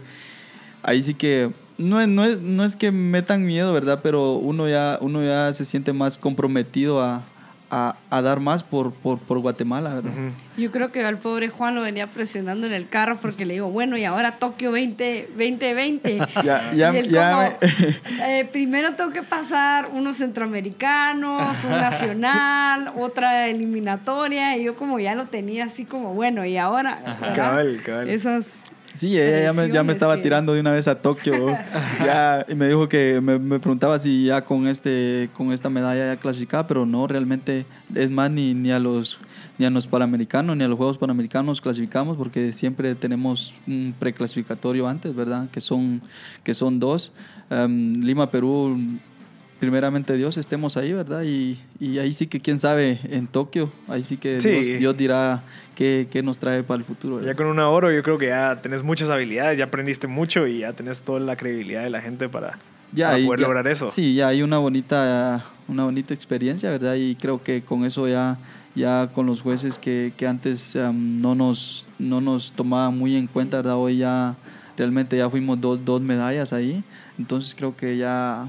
[0.83, 4.01] ahí sí que no es, no es, no es que me metan miedo, ¿verdad?
[4.03, 7.23] Pero uno ya, uno ya se siente más comprometido a,
[7.71, 10.13] a, a dar más por, por, por Guatemala, ¿verdad?
[10.57, 13.71] Yo creo que al pobre Juan lo venía presionando en el carro porque le digo,
[13.71, 16.19] bueno, y ahora Tokio 20, 2020.
[16.43, 17.59] Ya, ya, y él ya como,
[18.25, 25.15] eh, primero tengo que pasar unos centroamericanos, un nacional, otra eliminatoria, y yo como ya
[25.15, 27.17] lo tenía así como, bueno, y ahora.
[27.35, 28.09] Cabal, cabal.
[28.09, 28.47] Esas...
[28.95, 31.47] Sí, ella ya me, ya me Presiones estaba que- tirando de una vez a Tokio.
[32.01, 36.15] ya, y me dijo que me, me preguntaba si ya con este con esta medalla
[36.15, 39.19] ya clasificaba, pero no, realmente es más ni, ni a los
[39.59, 44.89] ni a los panamericanos ni a los Juegos Panamericanos clasificamos porque siempre tenemos un preclasificatorio
[44.89, 45.49] antes, ¿verdad?
[45.51, 46.01] Que son
[46.43, 47.13] que son dos.
[47.51, 48.79] Em, Lima, Perú,
[49.61, 51.23] primeramente Dios estemos ahí, ¿verdad?
[51.23, 54.49] Y, y ahí sí que quién sabe en Tokio, ahí sí que Sí.
[54.51, 55.43] Dios, Dios dirá
[55.77, 57.17] qué, qué nos trae para el futuro.
[57.17, 57.31] ¿verdad?
[57.33, 60.61] Ya con una oro yo creo que ya tenés muchas habilidades, ya aprendiste mucho y
[60.61, 62.59] ya tenés toda la credibilidad de la gente para,
[62.97, 63.91] para ahí poder ya- lograr eso.
[63.91, 66.95] Sí, ya hay una bonita, una bonita experiencia, ¿verdad?
[66.95, 68.39] Y creo que con eso ya,
[68.75, 73.27] ya con los jueces que, que antes am, no, nos, no nos tomaban muy en
[73.27, 73.77] cuenta, ¿verdad?
[73.77, 74.37] Hoy ya
[74.77, 76.83] realmente ya fuimos dos, dos medallas ahí.
[77.19, 78.49] Entonces creo que ya,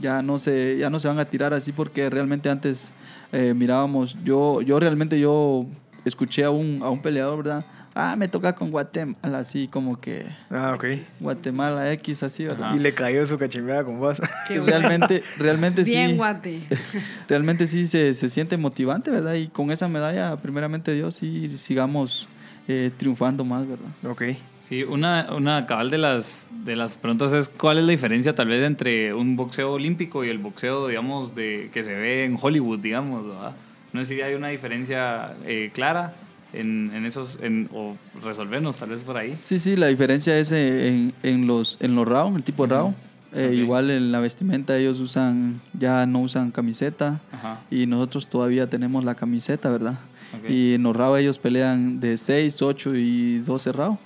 [0.00, 2.92] ya, no se, ya no se van a tirar así porque realmente antes
[3.32, 5.66] eh, mirábamos, yo, yo realmente yo
[6.04, 7.64] escuché a un, a un peleador, ¿verdad?
[7.98, 10.84] Ah, me toca con Guatemala, así como que Ah, ok.
[11.18, 12.74] Guatemala X, así, ¿verdad?
[12.74, 14.20] Y le cayó su cachimbeada con vos.
[14.48, 14.60] qué.
[14.60, 16.16] Realmente, realmente Bien, sí.
[16.16, 16.60] guate.
[17.28, 19.34] Realmente sí se, se siente motivante, ¿verdad?
[19.34, 22.28] Y con esa medalla, primeramente Dios, sí sigamos
[22.68, 23.88] eh, triunfando más, ¿verdad?
[24.04, 24.22] ok.
[24.68, 28.48] Sí, una, una cabal de las, de las preguntas es cuál es la diferencia tal
[28.48, 32.80] vez entre un boxeo olímpico y el boxeo, digamos, de, que se ve en Hollywood,
[32.80, 33.52] digamos, ¿verdad?
[33.92, 36.14] No sé si hay una diferencia eh, clara
[36.52, 39.38] en, en esos, en, o resolvernos tal vez por ahí.
[39.42, 42.74] Sí, sí, la diferencia es eh, en, en los, en los round, el tipo de
[42.74, 42.94] round.
[43.34, 43.52] Eh, Ok.
[43.54, 47.60] Igual en la vestimenta ellos usan, ya no usan camiseta Ajá.
[47.70, 49.98] y nosotros todavía tenemos la camiseta, ¿verdad?
[50.36, 50.48] Ok.
[50.50, 53.98] Y en los round ellos pelean de 6, 8 y 12 round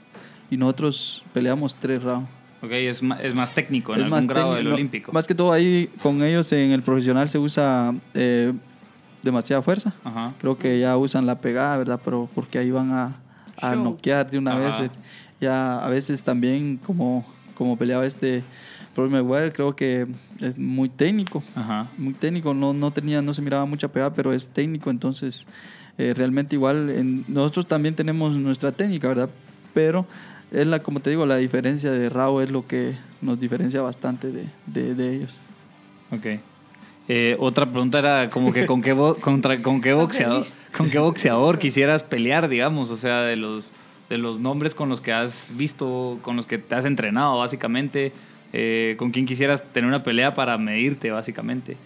[0.51, 2.27] y nosotros peleamos 3 round.
[2.63, 4.75] Ok, es más, es más técnico en Es algún más grado del técnico.
[4.75, 5.13] olímpico.
[5.13, 8.53] Más que todo ahí con ellos en el profesional se usa eh,
[9.23, 9.95] demasiada fuerza.
[10.05, 10.35] Ajá.
[10.39, 12.01] Creo que ya usan la pegada, ¿verdad?
[12.05, 13.17] Pero porque ahí van a,
[13.61, 14.83] a noquear de una Ajá.
[14.83, 14.91] vez.
[15.41, 18.43] Ya a veces también como, como peleaba este
[18.97, 20.07] Mayweather, creo que
[20.43, 21.43] es muy técnico.
[21.55, 21.89] Ajá.
[21.97, 25.47] Muy técnico, no, no tenía, no se miraba mucha pegada, pero es técnico, entonces
[25.97, 29.31] eh, realmente igual en- nosotros también tenemos nuestra técnica, ¿verdad?
[29.73, 30.05] Pero
[30.53, 34.31] es la, como te digo, la diferencia de Rao es lo que nos diferencia bastante
[34.31, 35.39] de, de, de ellos.
[36.11, 36.41] Ok.
[37.09, 41.59] Eh, otra pregunta era como que con qué, contra, con qué boxeador con qué boxeador
[41.59, 43.73] quisieras pelear, digamos, o sea, de los
[44.09, 48.13] de los nombres con los que has visto, con los que te has entrenado, básicamente,
[48.53, 51.77] eh, con quién quisieras tener una pelea para medirte, básicamente.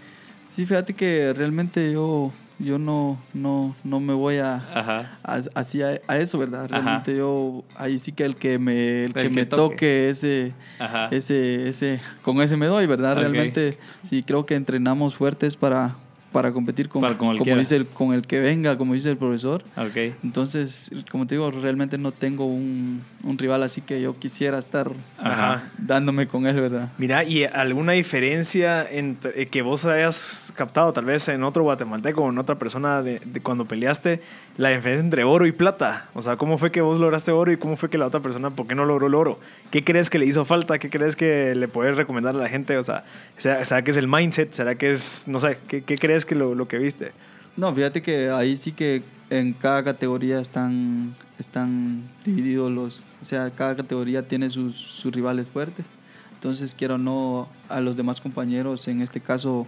[0.54, 5.18] Sí, fíjate que realmente yo, yo no, no, no me voy a, Ajá.
[5.24, 6.66] a- así a, a eso, ¿verdad?
[6.66, 6.68] Ajá.
[6.80, 9.74] Realmente yo, ahí sí que el que me, el que que me toque.
[9.74, 11.08] toque, ese, Ajá.
[11.10, 13.16] ese, ese, con ese me doy, ¿verdad?
[13.16, 15.96] Realmente sí creo que entrenamos fuertes para,
[16.34, 19.16] para competir con, Para con como dice el, con el que venga, como dice el
[19.16, 19.62] profesor.
[19.76, 20.16] Ok.
[20.24, 24.90] Entonces, como te digo, realmente no tengo un, un rival así que yo quisiera estar
[25.16, 25.70] Ajá.
[25.78, 26.88] dándome con él, ¿verdad?
[26.98, 32.22] Mira, ¿y alguna diferencia entre, eh, que vos hayas captado tal vez en otro guatemalteco
[32.22, 34.20] o en otra persona de, de cuando peleaste,
[34.56, 36.08] la diferencia entre oro y plata?
[36.14, 38.50] O sea, ¿cómo fue que vos lograste oro y cómo fue que la otra persona,
[38.50, 39.38] por qué no logró el oro?
[39.70, 40.80] ¿Qué crees que le hizo falta?
[40.80, 42.76] ¿Qué crees que le puedes recomendar a la gente?
[42.76, 43.04] O sea,
[43.38, 44.52] ¿será, será que es el mindset?
[44.52, 47.12] ¿Será que es, no sé, qué, qué crees que lo, lo que viste?
[47.56, 53.50] No, fíjate que ahí sí que en cada categoría están, están divididos los, o sea,
[53.50, 55.86] cada categoría tiene sus, sus rivales fuertes.
[56.34, 59.66] Entonces, quiero o no, a los demás compañeros, en este caso,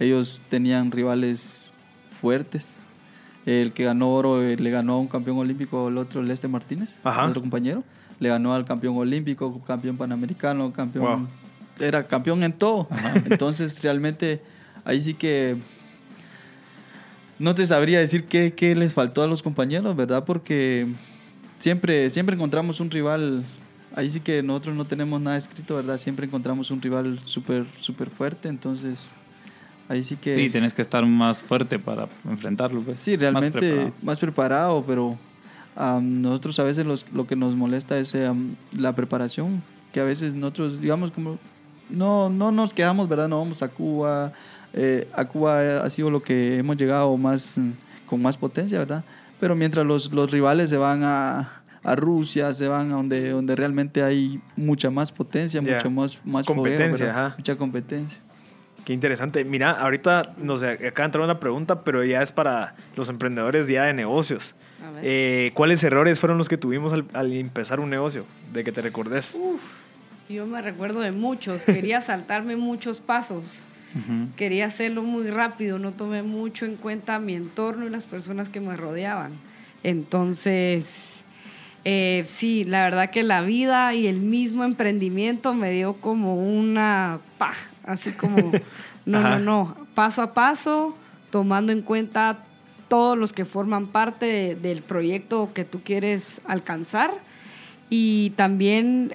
[0.00, 1.78] ellos tenían rivales
[2.20, 2.68] fuertes.
[3.44, 6.98] El que ganó oro eh, le ganó a un campeón olímpico, el otro, Leste Martínez,
[7.04, 7.26] Ajá.
[7.26, 7.84] otro compañero.
[8.20, 11.04] Le ganó al campeón olímpico, campeón panamericano, campeón.
[11.04, 11.28] Wow.
[11.78, 12.88] Era campeón en todo.
[13.26, 14.40] Entonces, realmente,
[14.84, 15.56] ahí sí que
[17.38, 20.24] no te sabría decir qué, qué les faltó a los compañeros, ¿verdad?
[20.24, 20.86] Porque
[21.58, 23.44] siempre, siempre encontramos un rival,
[23.94, 25.98] ahí sí que nosotros no tenemos nada escrito, ¿verdad?
[25.98, 29.14] Siempre encontramos un rival súper súper fuerte, entonces
[29.88, 30.36] ahí sí que...
[30.38, 32.80] Sí, tenés que estar más fuerte para enfrentarlo.
[32.82, 32.98] pues.
[32.98, 35.18] Sí, realmente más preparado, pero
[35.76, 38.16] am, nosotros a veces los- lo que nos molesta es
[38.76, 41.38] la preparación, que a veces nosotros, digamos, como
[41.96, 43.28] no, no nos quedamos, ¿verdad?
[43.28, 44.32] No vamos a Cuba.
[44.72, 47.70] eh, a Cuba ha sido lo que hemos llegado más mm,
[48.06, 49.04] con más potencia, ¿verdad?
[49.40, 53.54] Pero mientras los, los rivales se van a, a Rusia, se van a donde, donde
[53.56, 57.34] realmente hay mucha más potencia, mucha más, más Competencia.
[57.36, 58.20] Mucha competencia.
[58.84, 59.44] Qué interesante.
[59.44, 63.84] Mira, ahorita nos acaba de entrar una pregunta, pero ya es para los emprendedores ya
[63.84, 64.54] de negocios.
[64.86, 65.02] A ver.
[65.06, 68.26] Eh, ¿Cuáles errores fueron los que tuvimos al, al empezar un negocio?
[68.52, 69.40] De que te recordes.
[69.42, 69.60] Uf,
[70.28, 71.64] yo me recuerdo de muchos.
[71.64, 73.66] Quería saltarme muchos pasos.
[73.94, 74.28] Ujú.
[74.36, 75.78] Quería hacerlo muy rápido.
[75.78, 79.32] No tomé mucho en cuenta mi entorno y las personas que me rodeaban.
[79.82, 81.22] Entonces,
[81.84, 87.20] eh, sí, la verdad que la vida y el mismo emprendimiento me dio como una
[87.38, 87.52] pa,
[87.84, 88.52] así como,
[89.06, 90.96] no, no, no, paso a paso,
[91.30, 92.38] tomando en cuenta
[92.88, 97.10] todos los que forman parte de- del proyecto que tú quieres alcanzar.
[97.90, 99.14] Y también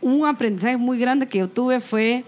[0.00, 2.24] un aprendizaje muy grande que yo tuve fue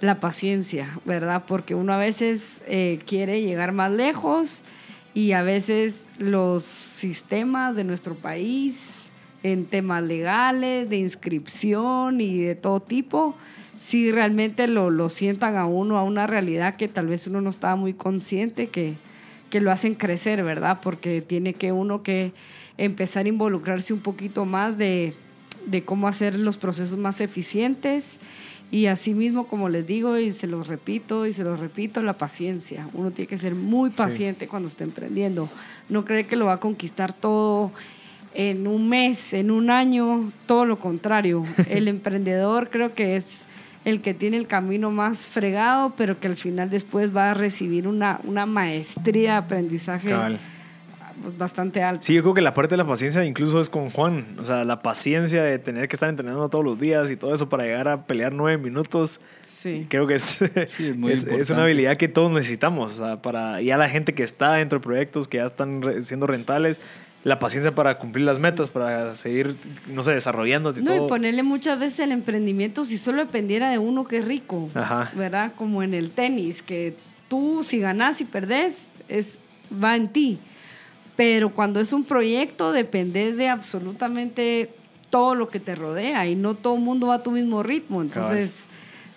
[0.00, 1.44] la paciencia, ¿verdad?
[1.46, 4.62] Porque uno a veces eh, quiere llegar más lejos
[5.14, 9.10] y a veces los sistemas de nuestro país
[9.42, 13.36] en temas legales, de inscripción y de todo tipo,
[13.76, 17.50] sí realmente lo, lo sientan a uno a una realidad que tal vez uno no
[17.50, 18.94] estaba muy consciente que,
[19.50, 20.80] que lo hacen crecer, ¿verdad?
[20.82, 22.32] Porque tiene que uno que
[22.76, 25.14] empezar a involucrarse un poquito más de,
[25.70, 28.18] de cómo hacer los procesos más eficientes
[28.70, 32.86] y asimismo, como les digo y se los repito y se los repito, la paciencia.
[32.92, 35.48] Uno tiene que ser muy paciente cuando está emprendiendo.
[35.88, 37.72] No cree que lo va a conquistar todo
[38.34, 41.44] en un mes, en un año, todo lo contrario.
[41.68, 43.24] El emprendedor creo que es
[43.84, 47.88] el que tiene el camino más fregado, pero que al final después va a recibir
[47.88, 50.40] una, una maestría de aprendizaje Cabal.
[51.22, 52.02] Pues, bastante alta.
[52.04, 54.24] Sí, yo creo que la parte de la paciencia incluso es con Juan.
[54.38, 57.48] O sea, la paciencia de tener que estar entrenando todos los días y todo eso
[57.48, 59.20] para llegar a pelear nueve minutos.
[59.42, 59.86] Sí.
[59.88, 60.22] Creo que es,
[60.66, 63.00] Sí, es muy es, es una habilidad que todos necesitamos.
[63.00, 66.02] O sea, para ya la gente que está dentro de proyectos que ya están re-
[66.02, 66.80] siendo rentables,
[67.24, 69.56] la paciencia para cumplir las metas, para seguir,
[69.88, 71.06] no sé, desarrollándote y No, todo.
[71.06, 75.10] y ponerle muchas veces el emprendimiento, si solo dependiera de uno, qué rico, Ajá.
[75.16, 75.52] ¿verdad?
[75.56, 76.94] Como en el tenis, que
[77.28, 78.76] tú si ganás y perdés,
[79.08, 79.36] es,
[79.82, 80.38] va en ti.
[81.18, 84.70] Pero cuando es un proyecto, dependes de absolutamente
[85.10, 88.02] todo lo que te rodea y no todo el mundo va a tu mismo ritmo.
[88.02, 88.62] Entonces,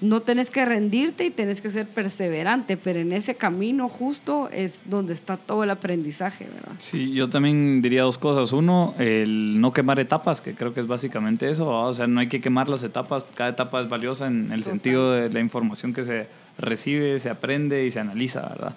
[0.02, 4.82] no tenés que rendirte y tenés que ser perseverante, pero en ese camino justo es
[4.86, 6.72] donde está todo el aprendizaje, ¿verdad?
[6.80, 8.52] Sí, yo también diría dos cosas.
[8.52, 11.70] Uno, el no quemar etapas, que creo que es básicamente eso.
[11.70, 13.28] O sea, no hay que quemar las etapas.
[13.36, 14.64] Cada etapa es valiosa en el Total.
[14.64, 16.26] sentido de la información que se
[16.58, 18.74] recibe, se aprende y se analiza, ¿verdad?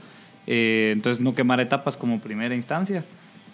[0.46, 3.04] Eh, entonces, no quemar etapas como primera instancia.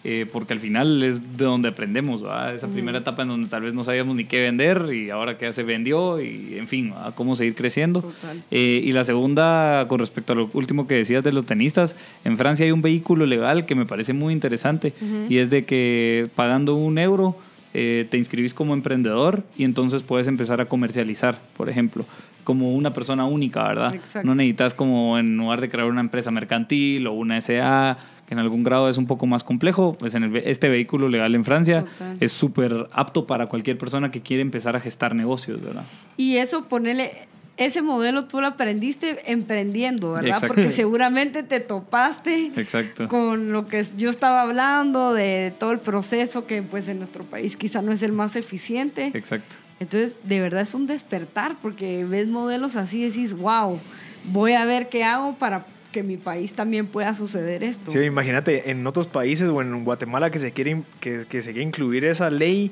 [0.02, 2.22] eh, porque al final es de donde aprendemos,
[2.54, 5.44] esa primera etapa en donde tal vez no sabíamos ni qué vender y ahora que
[5.44, 7.12] ya se vendió y en fin, ¿va?
[7.14, 8.10] cómo seguir creciendo.
[8.50, 12.38] Eh, y la segunda, con respecto a lo último que decías de los tenistas, en
[12.38, 14.94] Francia hay un vehículo legal que me parece muy interesante
[15.28, 17.36] y es de que pagando un euro
[17.74, 22.06] eh, te inscribís como emprendedor y entonces puedes empezar a comercializar, por ejemplo,
[22.44, 23.94] como una persona única, ¿verdad?
[23.94, 24.26] Exacto.
[24.26, 28.38] No necesitas como en lugar de crear una empresa mercantil o una SA, que en
[28.38, 31.80] algún grado es un poco más complejo, pues en el este vehículo legal en Francia
[31.82, 32.16] Total.
[32.20, 35.84] es súper apto para cualquier persona que quiere empezar a gestar negocios, ¿verdad?
[36.16, 37.26] Y eso, ponerle,
[37.56, 40.30] ese modelo tú lo aprendiste emprendiendo, ¿verdad?
[40.30, 40.46] Exacto.
[40.46, 43.08] Porque seguramente te topaste Exacto.
[43.08, 47.56] con lo que yo estaba hablando, de todo el proceso que pues en nuestro país
[47.56, 49.10] quizá no es el más eficiente.
[49.12, 49.56] Exacto.
[49.80, 53.80] Entonces, de verdad es un despertar, porque ves modelos así y decís, wow,
[54.24, 57.90] voy a ver qué hago para que mi país también pueda suceder esto.
[57.90, 62.04] Sí, imagínate, en otros países o en Guatemala que se quiere, que, se quiere incluir
[62.04, 62.70] esa ley,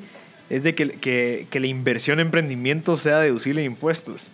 [0.51, 4.31] es de que, que la inversión en emprendimiento sea deducible de impuestos.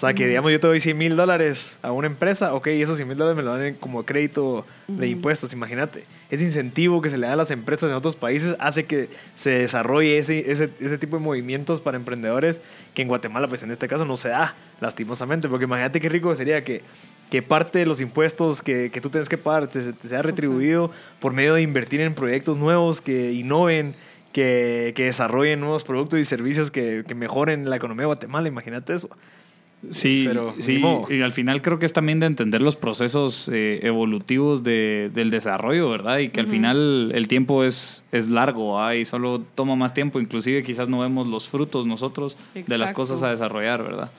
[0.00, 2.96] O sea, que digamos yo te doy 100 mil dólares a una empresa, ok, esos
[2.96, 6.04] 100 mil dólares me lo dan como crédito de impuestos, imagínate.
[6.30, 9.50] Ese incentivo que se le da a las empresas en otros países hace que se
[9.50, 12.62] desarrolle ese, ese, ese tipo de movimientos para emprendedores
[12.94, 16.34] que en Guatemala, pues en este caso no se da, lastimosamente, porque imagínate qué rico
[16.34, 16.80] sería que,
[17.28, 20.90] que parte de los impuestos que, que tú tienes que pagar te, te sea retribuido
[21.18, 23.94] por medio de invertir en proyectos nuevos que innoven,
[24.32, 28.94] que, que desarrollen nuevos productos y servicios que, que mejoren la economía de Guatemala, imagínate
[28.94, 29.10] eso.
[29.88, 33.80] Sí, Pero, sí, y al final creo que es también de entender los procesos eh,
[33.82, 36.18] evolutivos de- del desarrollo, ¿verdad?
[36.18, 38.94] Y que al final el tiempo es, es largo ¿ah?
[38.94, 43.22] y solo toma más tiempo, inclusive quizás no vemos los frutos nosotros de las cosas
[43.22, 44.10] a desarrollar, ¿verdad?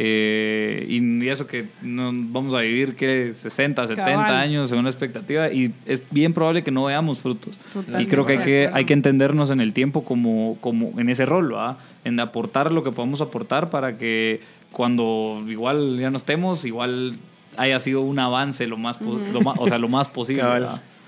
[0.00, 4.32] Eh, y y eso que no, vamos a vivir que 60, 70 Cabal.
[4.32, 7.58] años según la expectativa y es bien probable que no veamos frutos.
[7.98, 11.26] Y creo que hay que, hay que entendernos en el tiempo como, como en ese
[11.26, 11.78] rol, ¿va?
[12.04, 14.40] En aportar lo que podemos aportar para que
[14.78, 17.16] cuando igual ya no estemos, igual
[17.56, 20.44] haya sido un avance lo más, po- lo más o sea, lo más posible.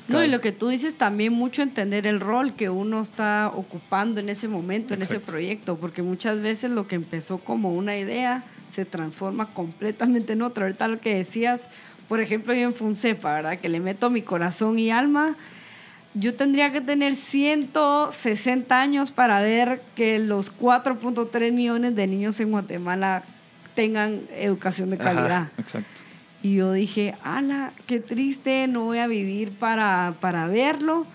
[0.09, 4.18] No, y lo que tú dices también mucho entender el rol que uno está ocupando
[4.20, 8.42] en ese momento, en ese proyecto, porque muchas veces lo que empezó como una idea
[8.74, 10.64] se transforma completamente en otra.
[10.64, 11.61] Ahorita lo que decías,
[12.09, 13.59] por ejemplo, yo en Funcepa, ¿verdad?
[13.61, 15.37] Que le meto mi corazón y alma.
[16.14, 22.50] Yo tendría que tener 160 años para ver que los 4.3 millones de niños en
[22.50, 23.22] Guatemala
[23.74, 25.04] tengan educación de Ajá.
[25.04, 25.48] calidad.
[25.59, 26.02] Exacto.
[26.42, 31.06] Y yo dije, ala, qué triste, no voy a vivir para, para verlo.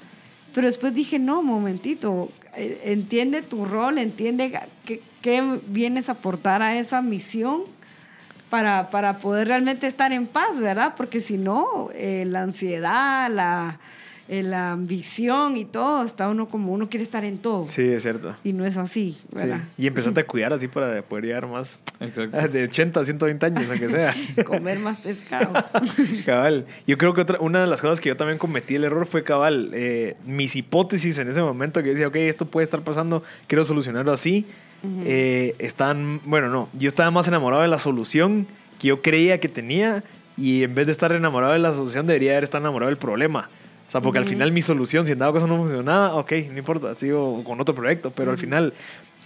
[0.54, 6.62] Pero después dije, no, momentito, eh, entiende tu rol, entiende qué, qué vienes a aportar
[6.62, 7.64] a esa misión
[8.50, 10.94] para, para poder realmente estar en paz, ¿verdad?
[10.96, 13.80] Porque si no, eh, la ansiedad, la,
[14.28, 17.68] la ambición y todo, está uno como uno quiere estar en todo.
[17.70, 18.36] Sí, es cierto.
[18.44, 19.28] Y no es así, Sí.
[19.36, 19.64] ¿verdad?
[19.78, 22.48] Y empezaste a cuidar así para poder llegar más Exacto.
[22.52, 24.14] de 80 a 120 años, aunque sea.
[24.46, 25.54] Comer más pescado.
[26.26, 26.66] Cabal.
[26.88, 29.24] Yo creo que otra, una de las cosas que yo también cometí el error fue
[29.24, 29.70] cabal.
[29.74, 34.12] eh, mis hipótesis en ese momento que decía, ok, esto puede estar pasando, quiero solucionarlo
[34.12, 34.46] así.
[35.06, 38.46] eh, están, bueno, no, yo estaba más enamorado de la solución
[38.80, 40.04] que yo creía que tenía
[40.38, 43.50] y en vez de estar enamorado de la solución debería haber estado enamorado del problema.
[43.88, 44.32] O sea, porque al Ujú.
[44.32, 47.76] final mi solución, si en dado caso no funcionaba, ok, no importa, sigo con otro
[47.76, 48.74] proyecto, pero al final,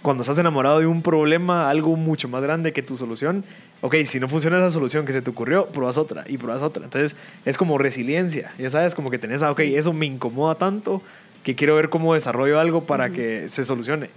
[0.02, 3.44] cuando estás enamorado de un problema, algo mucho más grande que tu solución,
[3.80, 6.84] ok, si no funciona esa solución que se te ocurrió, pruebas otra y pruebas otra.
[6.84, 11.02] Entonces, es como resiliencia, ya sabes, como que tenés, ah, ok, eso me incomoda tanto
[11.42, 14.10] que quiero ver cómo desarrollo algo para que se solucione.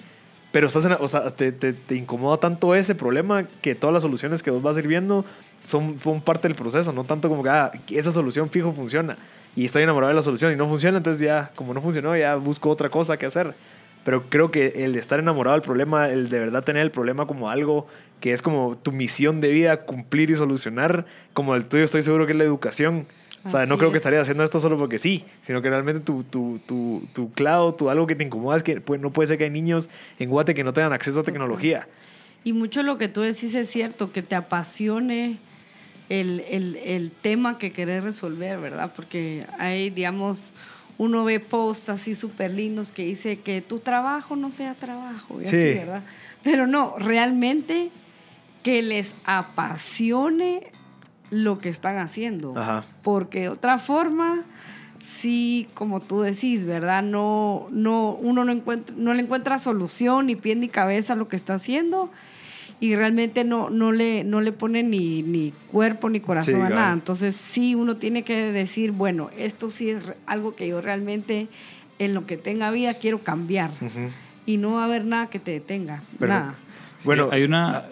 [0.54, 4.42] Pero estás o sea, te, te- te incomoda tanto ese problema que todas las soluciones
[4.42, 5.26] que vos vas a ir viendo
[5.64, 9.18] son, son parte del proceso, no tanto como que ah, esa solución fijo funciona
[9.56, 12.36] y estoy enamorado de la solución y no funciona, entonces ya, como no funcionó, ya
[12.36, 13.56] busco otra cosa que hacer.
[14.06, 17.50] Pero creo que el estar enamorado del problema, el de verdad tener el problema como
[17.50, 17.88] algo
[18.20, 22.26] que es como tu misión de vida, cumplir y solucionar, como el tuyo estoy seguro
[22.28, 23.08] que es la educación.
[23.46, 24.02] O sea, no creo que es.
[24.02, 27.90] estarías haciendo esto solo porque sí, sino que realmente tu, tu, tu, tu clavo, tu
[27.90, 30.54] algo que te incomoda es que pues, no puede ser que hay niños en Guate
[30.54, 31.88] que no tengan acceso a tecnología.
[32.46, 35.38] Y mucho lo que tú decís es cierto, que te apasione
[36.10, 38.94] el, el- el tema que querés resolver, ¿verdad?
[38.96, 40.54] Porque hay, digamos,
[40.98, 45.46] uno ve posts así súper lindos que dice que tu trabajo no sea trabajo, y
[45.46, 45.48] Sí.
[45.56, 46.04] así, ¿verdad?
[46.44, 47.90] Pero no, realmente
[48.62, 50.68] que les apasione
[51.34, 52.58] lo que están haciendo.
[52.58, 52.86] Ajá.
[53.02, 54.44] Porque de otra forma,
[55.20, 57.02] sí, como tú decís, ¿verdad?
[57.04, 61.28] No, no, uno no, encuentra, no le encuentra solución, ni pie ni cabeza a lo
[61.28, 62.10] que está haciendo
[62.80, 66.70] y realmente no, no, le, no le pone ni, ni cuerpo ni corazón Sí, a
[66.70, 66.94] nada.
[66.94, 71.48] Entonces sí, uno tiene que decir, bueno, esto sí es algo que yo realmente
[72.00, 74.10] en lo que tenga vida quiero cambiar Ujú.
[74.46, 76.56] y no va a haber nada que te detenga, nada.
[77.06, 77.86] Bueno, Sí, hay una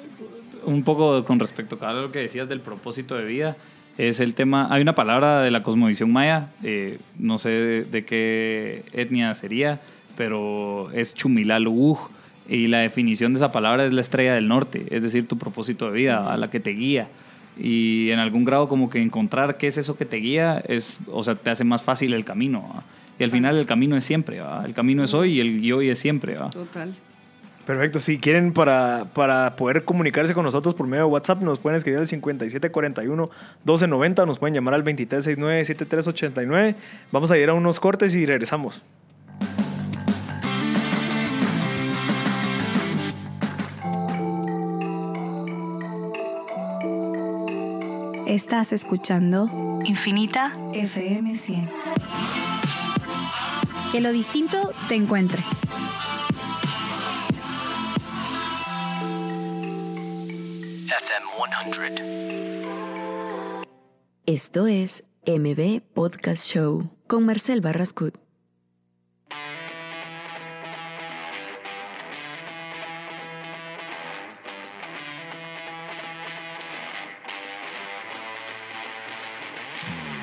[0.64, 3.58] un poco con respecto a lo que decías del propósito de vida
[3.98, 8.06] es el tema hay una palabra de la cosmovisión maya eh, no sé de, de
[8.06, 9.80] qué etnia sería
[10.18, 12.10] pero es chumilaluj
[12.48, 15.88] y la definición de esa palabra es la estrella del norte es decir tu propósito
[15.88, 17.08] de vida a la que te guía
[17.58, 21.24] y en algún grado como que encontrar qué es eso que te guía es o
[21.24, 22.84] sea te hace más fácil el camino ¿va?
[23.20, 24.64] y al final el camino es siempre ¿va?
[24.66, 26.50] el camino es hoy y el y hoy es siempre ¿va?
[26.50, 26.94] Total.
[27.66, 31.78] Perfecto, si quieren para, para poder comunicarse con nosotros por medio de WhatsApp, nos pueden
[31.78, 36.74] escribir al 5741-1290, nos pueden llamar al 2369-7389.
[37.12, 38.82] Vamos a ir a unos cortes y regresamos.
[48.26, 51.70] Estás escuchando Infinita FM 100.
[53.92, 55.44] Que lo distinto te encuentre.
[61.64, 63.62] 100.
[64.26, 68.16] Esto es MB Podcast Show con Marcel Barrascut.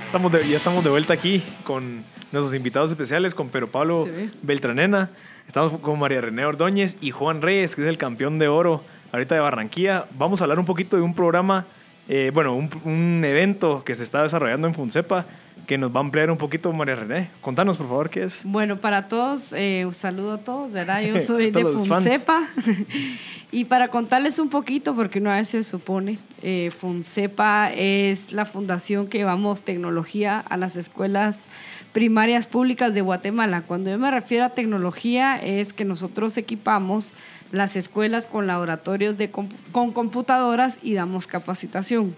[0.07, 4.30] Estamos de- ya estamos de vuelta aquí con nuestros invitados especiales, con Pedro Pablo Sí.
[4.43, 5.11] Beltranena.
[5.47, 8.82] Estamos con María René Ordóñez y Juan Reyes, que es el campeón de oro
[9.12, 10.06] ahorita de Barranquilla.
[10.16, 11.66] Vamos a hablar un poquito de un programa,
[12.09, 15.26] eh, bueno, un, un evento que se está desarrollando en Funcepa
[15.68, 17.28] que nos va a ampliar un poquito María René.
[17.42, 18.42] Contanos, por favor, qué es.
[18.46, 21.02] Bueno, para todos, eh, un saludo a todos, ¿verdad?
[21.02, 22.48] Yo soy de Funcepa.
[23.52, 29.09] y para contarles un poquito, porque una vez se supone, eh, Funcepa es la fundación
[29.09, 31.46] que llevamos tecnología a las escuelas
[31.93, 33.62] primarias públicas de Guatemala.
[33.62, 37.12] Cuando yo me refiero a tecnología, es que nosotros equipamos
[37.53, 42.14] las escuelas con laboratorios de, con computadoras y damos capacitación.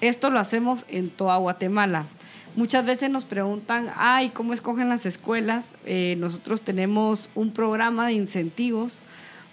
[0.00, 2.06] Esto lo hacemos en toda Guatemala.
[2.54, 5.64] Muchas veces nos preguntan, ay, ¿cómo escogen las escuelas?
[5.86, 9.00] Eh, nosotros tenemos un programa de incentivos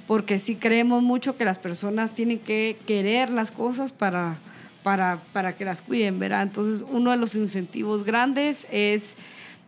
[0.06, 4.38] porque sí creemos mucho que las personas tienen que querer las cosas para,
[4.84, 6.42] para, para que las cuiden, ¿verdad?
[6.42, 9.14] Entonces, uno de los incentivos grandes es,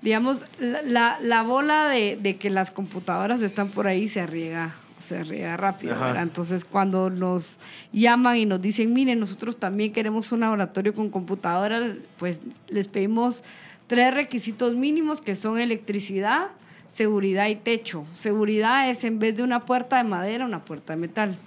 [0.01, 5.23] digamos, la, la bola de, de, que las computadoras están por ahí se arriesga se
[5.23, 5.95] riega rápido.
[6.15, 7.59] Entonces, cuando nos
[7.91, 12.39] llaman y nos dicen, miren, nosotros también queremos un laboratorio con computadoras, pues
[12.69, 13.43] les pedimos
[13.87, 16.49] tres requisitos mínimos que son electricidad,
[16.87, 18.05] seguridad y techo.
[18.13, 21.37] Seguridad es en vez de una puerta de madera, una puerta de metal.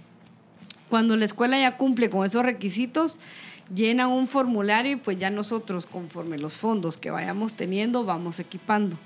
[0.90, 3.18] Cuando la escuela ya cumple con esos requisitos,
[3.72, 8.96] llenan un formulario y pues ya nosotros, conforme los fondos que vayamos teniendo, vamos equipando.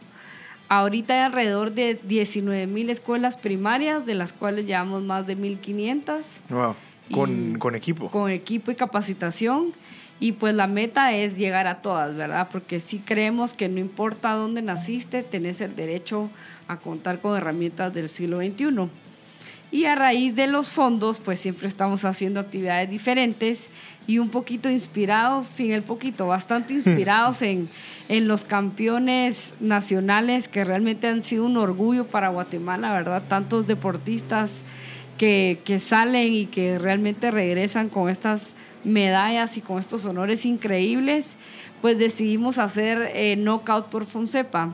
[0.68, 6.24] Ahorita hay alrededor de 19 mil escuelas primarias, de las cuales llevamos más de 1.500.
[6.50, 6.74] Wow.
[7.10, 8.10] Con, con, equipo.
[8.10, 9.72] Con equipo y capacitación.
[10.20, 12.48] Y pues la meta es llegar a todas, ¿verdad?
[12.50, 16.28] Porque sí creemos que no importa dónde naciste, tenés el derecho
[16.66, 18.90] a contar con herramientas del siglo XXI.
[19.70, 23.68] Y a raíz de los fondos, pues siempre estamos haciendo actividades diferentes
[24.08, 27.68] y un poquito inspirados, sin el poquito, bastante inspirados en,
[28.08, 33.22] en los campeones nacionales que realmente han sido un orgullo para Guatemala, ¿verdad?
[33.28, 34.50] Tantos deportistas
[35.18, 38.40] que, que salen y que realmente regresan con estas
[38.82, 41.36] medallas y con estos honores increíbles,
[41.82, 44.72] pues decidimos hacer eh, Knockout por Fonsepa.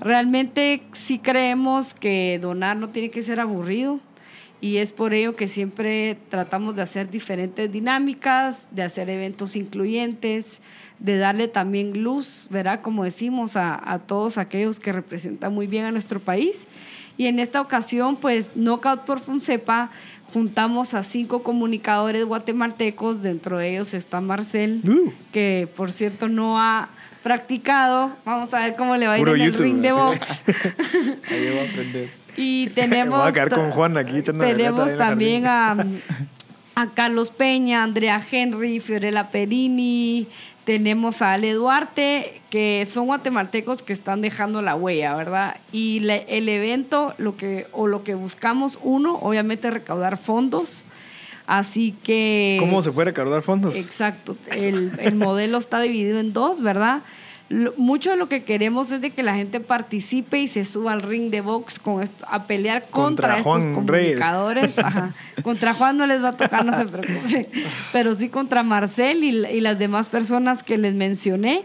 [0.00, 4.00] Realmente sí creemos que donar no tiene que ser aburrido
[4.64, 10.58] y es por ello que siempre tratamos de hacer diferentes dinámicas, de hacer eventos incluyentes,
[10.98, 12.80] de darle también luz, ¿verdad?
[12.80, 16.66] Como decimos, a, todos aquellos que representan muy bien a nuestro país.
[17.18, 19.90] Y en esta ocasión, pues, Knockout por Funcepa,
[20.32, 25.12] juntamos a cinco comunicadores guatemaltecos, dentro de ellos está Marcel, uh.
[25.30, 26.88] que por cierto no ha
[27.22, 28.16] practicado.
[28.24, 30.42] Vamos a ver cómo le va a ir en el ring de box.
[31.30, 32.23] Ahí va a aprender.
[32.36, 33.18] Y tenemos.
[33.18, 35.86] Voy a quedar con Juan aquí Tenemos también a,
[36.74, 40.28] a Carlos Peña, Andrea Henry, Fiorella Perini,
[40.64, 45.56] tenemos a Ale Duarte, que son guatemaltecos que están dejando la huella, ¿verdad?
[45.72, 50.84] Y el evento, lo que, o lo que buscamos, uno, obviamente recaudar fondos.
[51.46, 52.56] Así que...
[52.58, 53.76] ¿Cómo se puede recaudar fondos?
[53.76, 54.38] Exacto.
[54.50, 57.02] El, el modelo está dividido en dos, ¿verdad?
[57.76, 61.02] Mucho de lo que queremos es de que la gente participe y se suba al
[61.02, 64.74] ring de box con esto, a pelear contra, estos comunicadores.
[65.42, 67.48] Contra Juan no les va a tocar, no se preocupe.
[67.92, 71.64] Pero sí contra Marcel y, las demás personas que les mencioné.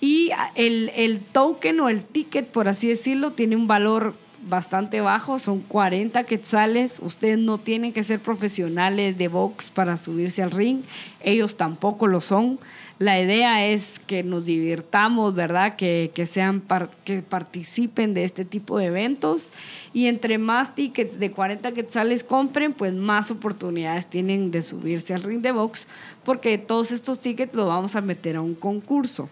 [0.00, 4.14] Y el, el token o el ticket, por así decirlo, tiene un valor
[4.46, 7.00] bastante bajo, son 40 quetzales.
[7.00, 10.82] Ustedes no tienen que ser profesionales de box para subirse al ring,
[11.20, 12.58] ellos tampoco lo son.
[12.98, 15.76] La idea es que nos divirtamos, ¿verdad?
[15.76, 16.64] Que, sean
[17.04, 19.52] que participen de este tipo de eventos
[19.92, 25.22] y entre más tickets de 40 quetzales compren, pues más oportunidades tienen de subirse al
[25.22, 25.86] ring de box,
[26.24, 29.28] porque todos estos tickets los vamos a meter a un concurso.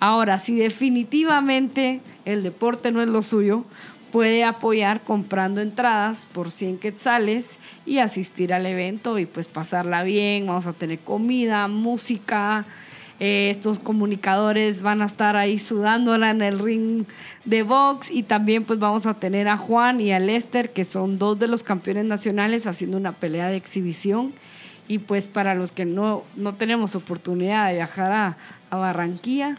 [0.00, 3.64] Ahora, si definitivamente el deporte no es lo suyo,
[4.12, 10.46] puede apoyar comprando entradas por 100 quetzales y asistir al evento y pues pasarla bien.
[10.46, 12.64] Vamos a tener comida, música,
[13.20, 17.04] eh, estos comunicadores van a estar ahí sudándola en el ring
[17.44, 18.10] de box.
[18.10, 21.48] Y también pues vamos a tener a Juan y a Lester que son dos de
[21.48, 24.32] los campeones nacionales haciendo una pelea de exhibición.
[24.86, 28.36] Y pues para los que no, no tenemos oportunidad de viajar a,
[28.70, 29.56] a Barranquilla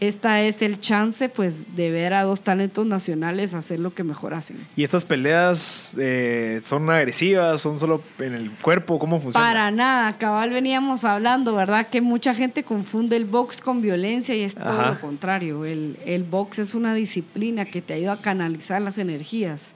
[0.00, 4.34] esta es el chance pues de ver a dos talentos nacionales hacer lo que mejor
[4.34, 4.58] hacen.
[4.76, 7.60] ¿Y estas peleas eh, son agresivas?
[7.60, 8.98] ¿Son solo en el cuerpo?
[8.98, 9.46] ¿Cómo funciona?
[9.46, 11.86] Para nada, cabal veníamos hablando, ¿verdad?
[11.88, 15.64] Que mucha gente confunde el box con violencia y es todo lo contrario.
[15.64, 19.75] El, el box es una disciplina que te ayuda a canalizar las energías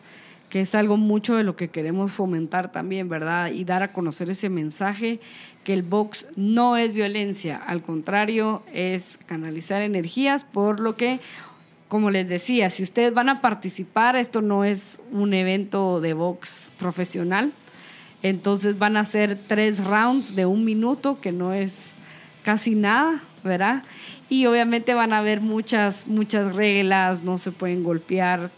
[0.50, 3.52] que es algo mucho de lo que queremos fomentar también, ¿verdad?
[3.52, 5.20] Y dar a conocer ese mensaje
[5.64, 11.20] que el box no es violencia, al contrario, es canalizar energías, por lo que
[11.90, 16.70] como les decía, si ustedes van a participar, esto no es un evento de box
[16.78, 17.52] profesional,
[18.22, 21.74] entonces van a ser tres rounds de un minuto, que no es
[22.44, 23.82] casi nada, ¿verdad?
[24.28, 28.52] Y obviamente van a haber muchas, muchas reglas, no se pueden golpear.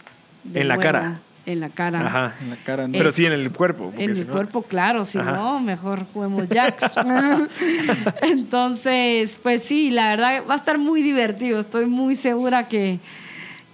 [0.53, 1.19] En la cara.
[1.45, 1.99] En la cara.
[2.05, 2.35] Ajá.
[2.41, 2.93] En la cara, ¿no?
[2.97, 3.91] Pero Es- sí en el cuerpo.
[3.97, 5.33] En si el no- cuerpo, claro, si Ajá.
[5.33, 6.83] no, mejor juguemos jacks.
[8.21, 11.59] Entonces, pues sí, la verdad va a estar muy divertido.
[11.59, 12.99] Estoy muy segura que,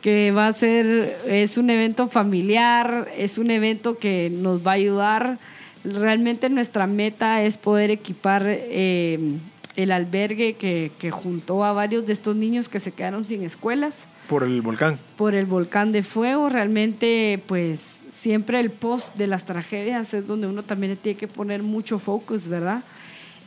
[0.02, 4.76] que va a ser, es un evento familiar, es un evento que nos va a
[4.76, 5.38] ayudar.
[5.84, 9.38] Realmente nuestra meta es poder equipar eh,
[9.84, 14.04] el albergue que, que juntó a varios de estos niños que se quedaron sin escuelas
[14.28, 15.00] Por el volcán.
[15.18, 16.50] por el volcán de fuego.
[16.50, 21.64] Realmente, pues siempre el post de las tragedias es donde uno también tiene que poner
[21.64, 22.84] mucho focus, ¿verdad?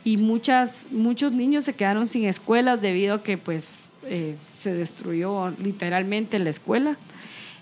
[0.03, 5.51] Y muchas, muchos niños se quedaron sin escuelas debido a que pues eh, se destruyó
[5.63, 6.97] literalmente la escuela.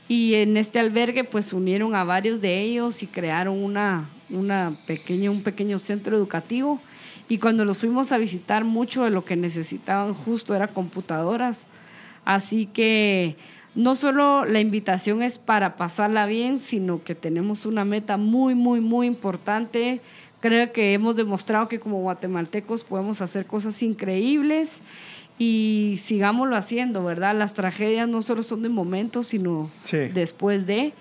[0.07, 5.29] Y en este albergue pues unieron a varios de ellos y crearon una, una pequeña,
[5.29, 6.79] un pequeño centro educativo.
[7.29, 11.65] Y cuando los fuimos a visitar, mucho de lo que necesitaban justo era computadoras.
[12.25, 13.35] Así que
[13.73, 18.81] no solo la invitación es para pasarla bien, sino que tenemos una meta muy, muy,
[18.81, 20.01] muy importante.
[20.41, 24.79] Creo que hemos demostrado que como guatemaltecos podemos hacer cosas increíbles
[25.39, 27.35] y sigámoslo haciendo, ¿verdad?
[27.35, 29.97] Las tragedias no solo son de momentos, sino Sí.
[30.13, 30.93] después de.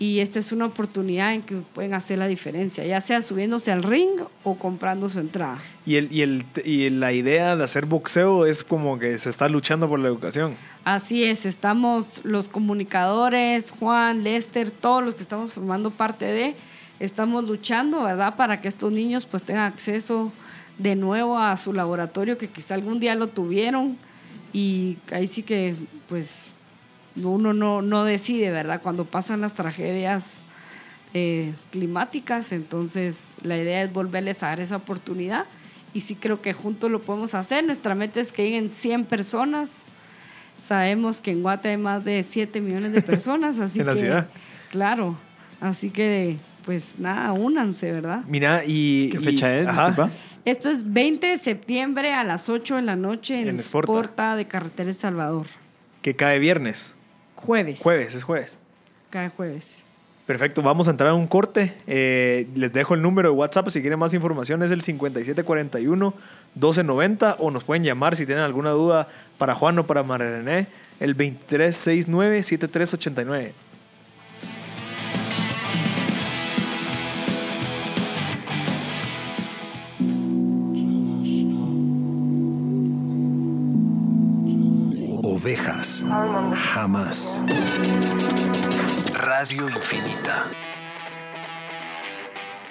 [0.00, 3.82] Y esta es una oportunidad en que pueden hacer la diferencia, ya sea subiéndose al
[3.82, 4.08] ring
[4.44, 5.58] o comprando su entrada.
[5.84, 9.46] Y, el, y, el, y la idea de hacer boxeo es como que se está
[9.50, 10.54] luchando por la educación.
[10.84, 16.54] Así es, estamos los comunicadores, Juan, Lester, todos los que estamos formando parte de,
[16.98, 18.36] estamos luchando, ¿verdad?
[18.36, 20.32] Para que estos niños pues tengan acceso
[20.78, 23.98] de nuevo a su laboratorio que quizá algún día lo tuvieron
[24.50, 25.76] y ahí sí que
[26.08, 26.54] pues
[27.16, 28.80] uno no, no decide, ¿verdad?
[28.82, 30.42] Cuando pasan las tragedias
[31.14, 35.46] eh, climáticas, entonces la idea es volverles a dar esa oportunidad
[35.92, 37.64] y sí creo que juntos lo podemos hacer.
[37.64, 39.84] Nuestra meta es que lleguen 100 personas.
[40.64, 43.98] Sabemos que en Guate hay más de 7 millones de personas, así En la que
[43.98, 44.28] ciudad.
[44.70, 45.16] claro,
[45.60, 48.22] así que pues nada, únanse, ¿verdad?
[48.28, 49.08] Mira, y.
[49.10, 49.66] ¿Qué y- fecha es?
[49.66, 49.88] ajá.
[49.88, 50.12] Disculpa.
[50.44, 53.92] Esto es 20 de septiembre a las 8 de la noche en, En Sporta.
[53.92, 55.46] Sporta de Carretera El Salvador.
[56.02, 56.94] Que cae viernes.
[57.44, 57.80] Jueves.
[57.80, 58.56] Jueves, es jueves.
[59.10, 59.82] Cada jueves.
[60.26, 61.74] Perfecto, vamos a entrar a un corte.
[61.88, 64.62] Eh, les dejo el número de WhatsApp si quieren más información.
[64.62, 70.04] Es el 5741-1290 o nos pueden llamar si tienen alguna duda para Juan o para
[70.04, 70.68] María René.
[71.00, 73.54] El 2369-7389.
[85.42, 86.04] Ovejas.
[86.54, 87.42] Jamás.
[89.14, 90.46] Radio Infinita.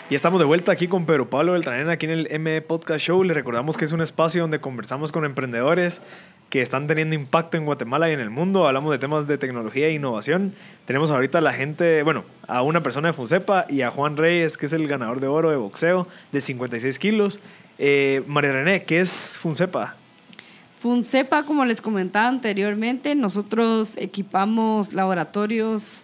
[0.09, 3.24] Y estamos de vuelta aquí con Pedro Pablo Beltranena, aquí en el ME Podcast Show.
[3.24, 6.01] Les recordamos que es un espacio donde conversamos con emprendedores
[6.49, 8.67] que están teniendo impacto en Guatemala y en el mundo.
[8.67, 10.53] Hablamos de temas de tecnología e innovación.
[10.86, 14.57] Tenemos ahorita a la gente, bueno, a una persona de Funcepa y a Juan Reyes,
[14.57, 17.39] que es el ganador de oro de boxeo de 56 kilos.
[17.80, 19.95] Eh, María René, ¿qué es Funcepa?
[20.80, 26.03] Funcepa, como les comentaba anteriormente, nosotros equipamos laboratorios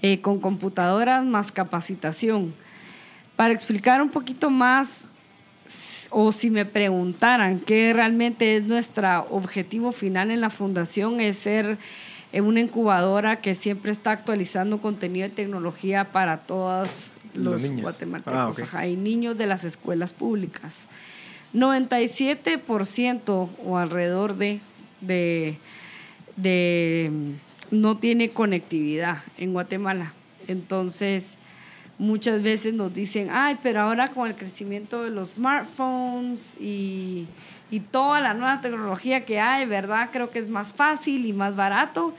[0.00, 2.54] eh, con computadoras más capacitación.
[3.36, 5.02] Para explicar un poquito más,
[6.08, 11.76] o si me preguntaran qué realmente es nuestro objetivo final en la fundación, es ser
[12.32, 17.82] eh, una incubadora que siempre está actualizando contenido de tecnología para todos Los los, niños.
[17.82, 18.60] guatemaltecos Ah, ok.
[18.62, 20.86] ajá, y niños de las escuelas públicas.
[21.54, 24.60] 97% o alrededor de,
[25.00, 25.56] de,
[26.36, 27.10] de,
[27.70, 30.12] no tiene conectividad en Guatemala.
[30.48, 31.36] Entonces,
[31.98, 37.26] muchas veces nos dicen, ay, pero ahora con el crecimiento de los smartphones y,
[37.70, 40.10] y toda la nueva tecnología que hay, ¿verdad?
[40.12, 42.14] Creo que es más fácil y más barato.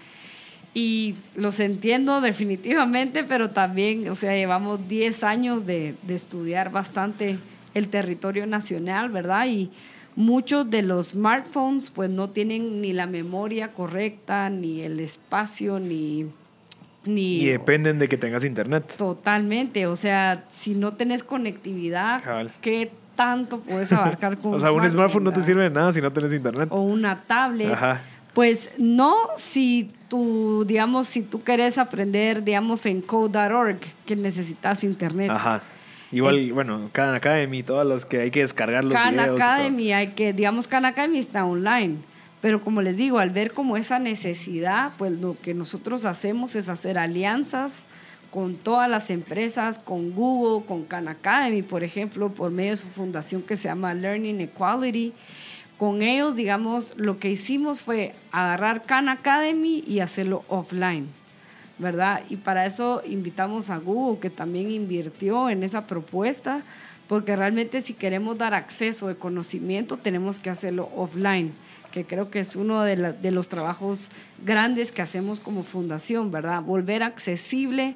[0.73, 7.37] Y los entiendo definitivamente, pero también, o sea, llevamos 10 años de, de estudiar bastante
[7.75, 9.45] el territorio nacional, ¿verdad?
[9.45, 9.69] Y
[10.15, 16.25] muchos de los smartphones pues no tienen ni la memoria correcta, ni el espacio, ni...
[17.03, 18.95] ni Y dependen de que tengas internet.
[18.97, 22.23] Totalmente, o sea, si no tenés conectividad.
[22.61, 26.01] ¿qué tanto puedes abarcar con O sea, un smartphone no te sirve de nada si
[26.01, 26.69] no tienes internet.
[26.71, 27.71] O una tablet.
[27.71, 28.01] Ajá.
[28.33, 35.29] Pues no si tú, digamos, si tú querés aprender, digamos, en code.org, que necesitas internet.
[35.29, 35.61] Ajá.
[36.11, 39.39] Igual, bueno, Khan Academy, todas las que hay que descargar los Khan videos.
[39.39, 41.97] Academy, hay que, digamos, Khan Academy está online,
[42.41, 46.69] Pero como les digo, al ver como esa necesidad, pues lo que nosotros hacemos es
[46.69, 47.85] hacer alianzas
[48.29, 52.87] con todas las empresas, con Google, con Khan Academy, por ejemplo, por medio de su
[52.87, 55.13] fundación que se llama Learning Equality.
[55.77, 61.07] Con ellos, digamos, lo que hicimos fue agarrar Khan Academy y hacerlo offline,
[61.77, 62.23] ¿verdad?
[62.29, 66.63] Y para eso invitamos a Google, que también invirtió en esa propuesta,
[67.07, 71.53] porque realmente si queremos dar acceso de conocimiento, tenemos que hacerlo offline
[71.91, 74.09] que creo que es uno de, de, los trabajos
[74.43, 76.61] grandes que hacemos como fundación, ¿verdad?
[76.61, 77.95] Volver accesible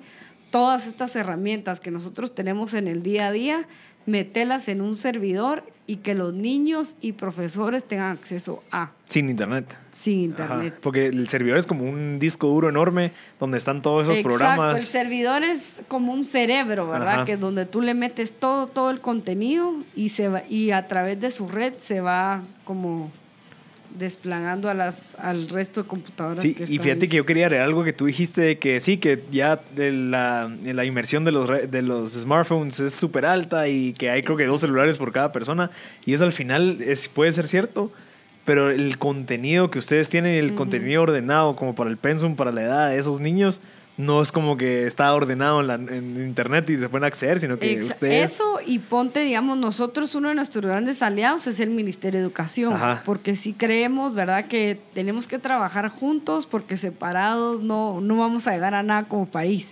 [0.52, 3.68] todas estas herramientas que nosotros tenemos en el día a día,
[4.10, 8.92] meterlas en un servidor y que los niños y profesores tengan acceso a.
[9.10, 9.76] Sin internet.
[9.90, 10.78] Sin internet.
[10.82, 14.78] porque el servidor es como un disco duro enorme donde están todos esos Exacto, programas.
[14.78, 17.14] El servidor es como un cerebro, ¿verdad?
[17.14, 17.26] Ajá.
[17.26, 20.88] Que es donde tú le metes todo, todo el contenido y, se va, y a
[20.88, 23.12] través de su red se va como
[23.98, 26.42] desplagando a las, al resto de computadoras.
[26.42, 27.08] Sí, que y fíjate ahí.
[27.08, 30.48] que yo quería agregar algo que tú dijiste de que sí, que ya de la,
[30.48, 34.38] de la inmersión de los, de los smartphones es súper alta y que hay creo
[34.38, 35.72] que dos celulares por cada persona.
[36.06, 37.92] Y eso al final es, puede ser cierto,
[38.46, 42.64] pero el contenido que ustedes tienen, el contenido ordenado como para el pensum, para la
[42.64, 43.62] edad de esos niños,
[44.00, 47.60] no es como que está ordenado en, la- en internet y se pueden acceder, sino
[47.60, 48.32] que ustedes...
[48.32, 52.76] Eso y ponte, digamos, nosotros uno de nuestros grandes aliados es el Ministerio de Educación,
[52.76, 53.02] Ajá.
[53.06, 58.52] porque sí creemos, ¿verdad?, que tenemos que trabajar juntos porque separados no, no vamos a
[58.54, 59.68] llegar a nada como país.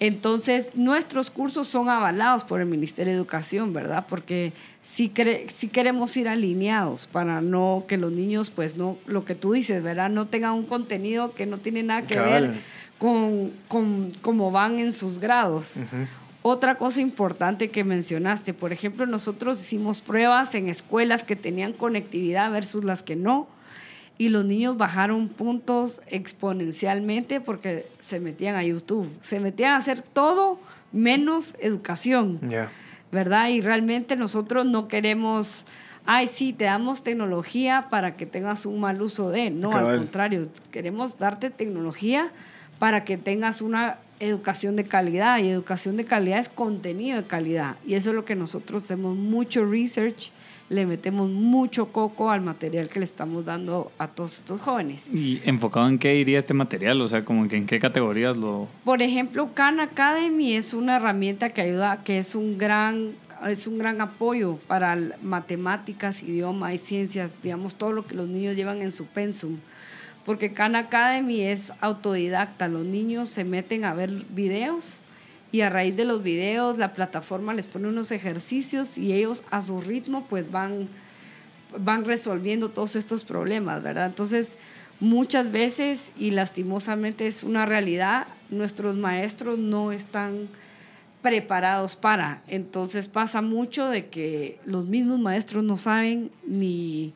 [0.00, 4.06] Entonces, nuestros cursos son avalados por el Ministerio de Educación, ¿verdad?
[4.08, 9.24] Porque sí, cre- sí queremos ir alineados para no que los niños, pues no, lo
[9.24, 10.08] que tú dices, ¿verdad?
[10.08, 12.48] No tengan un contenido que no tiene nada que Cabal.
[12.50, 12.60] ver
[12.98, 15.76] con, con cómo van en sus grados.
[15.76, 16.06] Ujú.
[16.42, 22.50] Otra cosa importante que mencionaste, por ejemplo, nosotros hicimos pruebas en escuelas que tenían conectividad
[22.50, 23.48] versus las que no,
[24.16, 30.02] y los niños bajaron puntos exponencialmente porque se metían a YouTube, se metían a hacer
[30.02, 30.58] todo
[30.92, 32.68] menos educación, Ya.
[33.12, 33.48] ¿verdad?
[33.48, 35.66] Y realmente nosotros no queremos,
[36.06, 39.86] ay, sí, te damos tecnología para que tengas un mal uso de, no, Cabal.
[39.92, 42.30] al contrario, queremos darte tecnología
[42.78, 47.76] para que tengas una educación de calidad y educación de calidad es contenido de calidad
[47.86, 50.32] y eso es lo que nosotros hacemos mucho research,
[50.68, 55.08] le metemos mucho coco al material que le estamos dando a todos estos jóvenes.
[55.12, 57.00] ¿Y enfocado en qué iría este material?
[57.00, 58.68] O sea, como que en qué categorías lo...
[58.84, 63.12] Por ejemplo, Khan Academy es una herramienta que ayuda, que es un gran,
[63.48, 68.54] es un gran apoyo para matemáticas, idioma y ciencias, digamos, todo lo que los niños
[68.54, 69.58] llevan en su pensum.
[70.28, 75.00] Porque Khan Academy es autodidacta, los niños se meten a ver videos
[75.52, 79.62] y a raíz de los videos la plataforma les pone unos ejercicios y ellos a
[79.62, 80.86] su ritmo pues van,
[81.78, 84.04] van resolviendo todos estos problemas, ¿verdad?
[84.04, 84.58] Entonces,
[85.00, 90.50] muchas veces, y lastimosamente es una realidad, nuestros maestros no están
[91.22, 92.42] preparados para.
[92.48, 97.14] Entonces pasa mucho de que los mismos maestros no saben ni,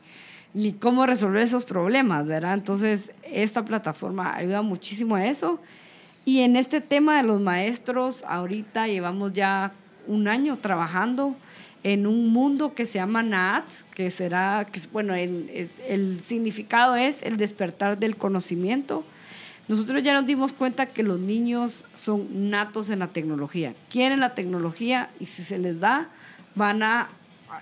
[0.53, 2.53] ni cómo resolver esos problemas, ¿verdad?
[2.53, 5.59] Entonces esta plataforma ayuda muchísimo a eso.
[6.25, 9.71] Y en este tema de los maestros, ahorita llevamos ya
[10.07, 11.35] un año trabajando
[11.83, 16.95] en un mundo que se llama NAT, que será, que, bueno, en- el, el significado
[16.95, 19.03] es el despertar del conocimiento.
[19.67, 24.33] Nosotros ya nos dimos cuenta que los niños son natos en la tecnología, quieren la
[24.35, 26.09] tecnología y si se les da,
[26.55, 27.09] van a,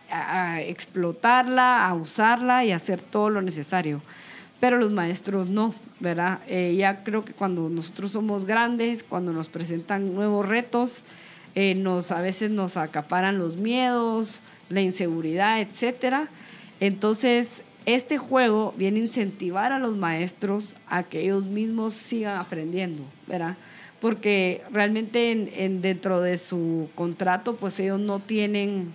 [0.09, 4.01] a- a explotarla, a usarla y a hacer todo lo necesario.
[4.59, 6.39] Pero los maestros no, ¿verdad?
[6.47, 11.03] Eh, ya creo que cuando nosotros somos grandes, cuando nos presentan nuevos retos,
[11.55, 14.39] eh, nos, a veces nos acaparan los miedos,
[14.69, 16.27] la inseguridad, etcétera.
[16.79, 23.03] Entonces, este juego viene a incentivar a los maestros a que ellos mismos sigan aprendiendo,
[23.27, 23.57] ¿verdad?
[23.99, 28.93] Porque realmente en, en- dentro de su contrato, pues ellos no tienen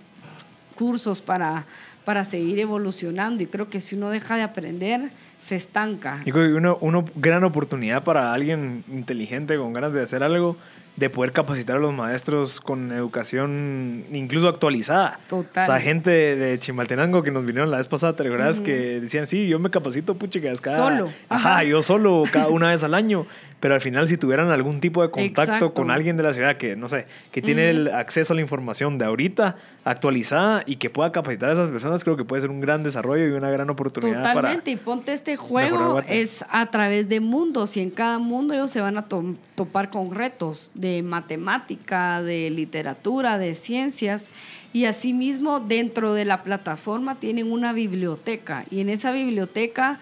[0.77, 1.65] cursos para,
[2.05, 5.09] para seguir evolucionando y creo que si uno deja de aprender,
[5.43, 6.21] se estanca.
[6.23, 10.55] Que una, una gran oportunidad para alguien inteligente con ganas de hacer algo,
[10.95, 15.19] de poder capacitar a los maestros con educación incluso actualizada.
[15.29, 15.63] Total.
[15.63, 18.57] O sea, gente de Chimaltenango que nos vinieron la vez pasada, ¿te recuerdas?
[18.57, 18.65] Ujú.
[18.65, 20.77] Que decían, sí, yo me capacito, puchica, es cada...
[20.77, 21.09] Solo.
[21.29, 21.63] Ajá, Ajá.
[21.63, 23.25] yo solo, cada una vez al año.
[23.59, 25.73] Pero al final, si tuvieran algún tipo de contacto Exacto.
[25.73, 28.99] con alguien de la ciudad que, no sé, que tiene el acceso a la información
[28.99, 32.61] de ahorita, actualizada, y que pueda capacitar a esas personas, creo que puede ser un
[32.61, 34.33] gran desarrollo y una gran oportunidad para...
[34.35, 38.69] Totalmente, y ponte este juego es a través de mundos y en cada mundo ellos
[38.69, 44.25] se van a to- topar con retos de matemática, de literatura, de ciencias
[44.73, 49.99] Y asimismo, dentro de la plataforma tienen una biblioteca y en esa biblioteca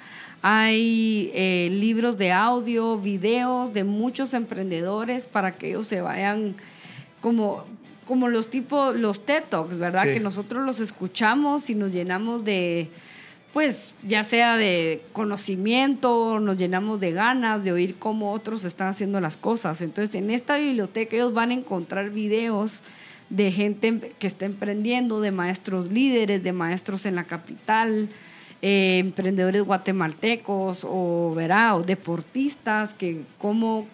[0.47, 6.55] hay eh, libros de audio, videos de muchos emprendedores para que ellos se vayan
[7.19, 7.65] como,
[8.05, 10.03] como los tipos, los TED Talks, ¿verdad?
[10.03, 10.09] Sí.
[10.11, 12.91] Que nosotros los escuchamos y nos llenamos de,
[13.53, 19.19] pues ya sea de conocimiento, nos llenamos de ganas de oír cómo otros están haciendo
[19.19, 19.81] las cosas.
[19.81, 22.83] Entonces, en esta biblioteca ellos van a encontrar videos
[23.31, 28.09] de gente que está emprendiendo, de maestros líderes, de maestros en la capital,
[28.67, 33.85] eh, emprendedores guatemaltecos o, verá, o deportistas que cómo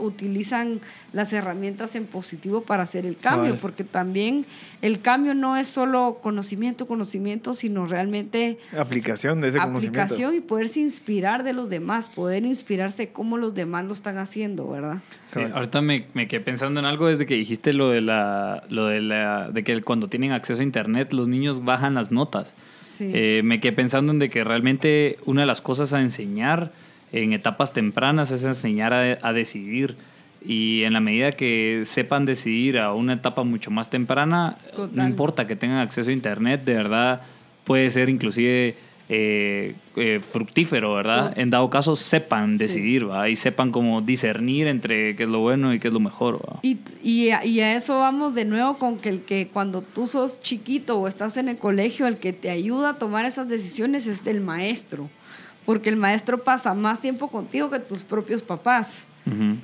[0.00, 0.80] utilizan
[1.12, 4.44] las herramientas en positivo para hacer el cambio, porque también
[4.82, 10.00] el cambio no es solo conocimiento, conocimiento, sino realmente Aplicación de ese conocimiento.
[10.00, 14.68] aplicación y poderse inspirar de los demás, poder inspirarse cómo los demás lo están haciendo,
[14.68, 14.98] ¿verdad?
[15.32, 18.86] Sí, ahorita me, me quedé pensando en algo desde que dijiste lo de la, lo
[18.86, 22.56] de la, de que cuando tienen acceso a internet los niños bajan las notas.
[22.98, 23.10] Sí.
[23.14, 26.72] Eh, me quedé pensando en de que realmente una de las cosas a enseñar
[27.12, 29.96] en etapas tempranas es enseñar a, a decidir.
[30.44, 34.56] Y en la medida que sepan decidir a una etapa mucho más temprana,
[34.92, 37.22] no importa que tengan acceso a internet, de verdad
[37.64, 38.76] puede ser inclusive
[39.10, 41.32] eh, eh, fructífero, ¿verdad?
[41.38, 42.58] En dado caso sepan Sí.
[42.58, 43.28] decidir, ¿va?
[43.30, 46.58] Y sepan cómo discernir entre qué es lo bueno y qué es lo mejor, ¿va?
[46.62, 50.06] Y, y, a, y a eso vamos de nuevo con que el que cuando tú
[50.06, 54.06] sos chiquito o estás en el colegio, el que te ayuda a tomar esas decisiones
[54.06, 55.08] es el maestro,
[55.64, 59.04] porque el maestro pasa más tiempo contigo que tus propios papás.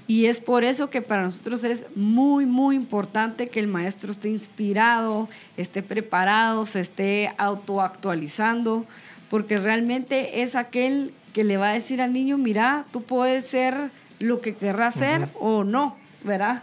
[0.07, 4.29] Y es por eso que para nosotros es muy, muy importante que el maestro esté
[4.29, 5.27] inspirado,
[5.57, 8.85] esté preparado, se esté autoactualizando,
[9.31, 13.75] porque realmente es aquel que le va a decir al niño, mira, tú puedes ser
[14.21, 16.63] lo que querrás ser o no, ¿verdad?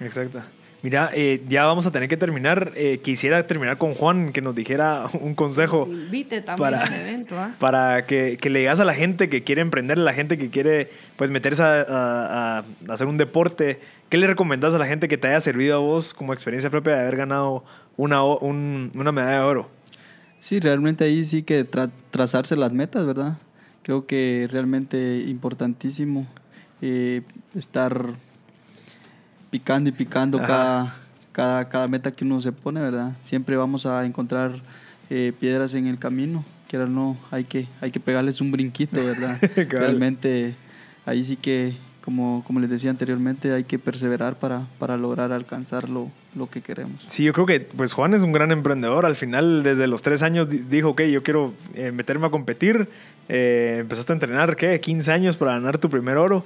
[0.00, 0.42] Exacto.
[0.82, 2.72] Mira, eh, ya vamos a tener que terminar.
[2.76, 7.38] Eh, quisiera terminar con Juan, que nos dijera un consejo invite también para- al evento,
[7.38, 7.50] ¿ah?
[7.58, 10.48] para que, que le digas a la gente que quiere emprender, a la gente que
[10.48, 13.80] quiere pues meterse a, a- a hacer un deporte.
[14.10, 16.94] ¿Qué le recomendás a la gente que te haya servido a vos como experiencia propia
[16.94, 17.64] de haber ganado
[17.96, 19.70] una, un- una medalla de oro?
[20.40, 23.38] Sí, realmente ahí sí que tra- trazarse las metas, ¿verdad?
[23.82, 26.26] Creo que realmente importantísimo
[26.82, 27.22] eh,
[27.54, 28.14] estar
[29.50, 30.94] picando y picando cada,
[31.32, 33.16] cada, cada meta que uno se pone, ¿verdad?
[33.22, 34.60] Siempre vamos a encontrar
[35.10, 39.04] eh, piedras en el camino, que ahora no, hay que, hay que pegarles un brinquito,
[39.04, 39.40] ¿verdad?
[39.70, 40.56] Realmente
[41.04, 41.74] ahí sí que,
[42.06, 46.62] como, como les decía anteriormente, hay que perseverar para, para lograr alcanzar lo, lo que
[46.62, 47.04] queremos.
[47.08, 49.04] Sí, yo creo que pues Juan es un gran emprendedor.
[49.04, 52.88] Al final, desde los tres años, di- dijo, ok, yo quiero eh, meterme a competir.
[53.28, 54.80] Eh, empezaste a entrenar, ¿qué?
[54.80, 56.44] 15 años para ganar tu primer oro.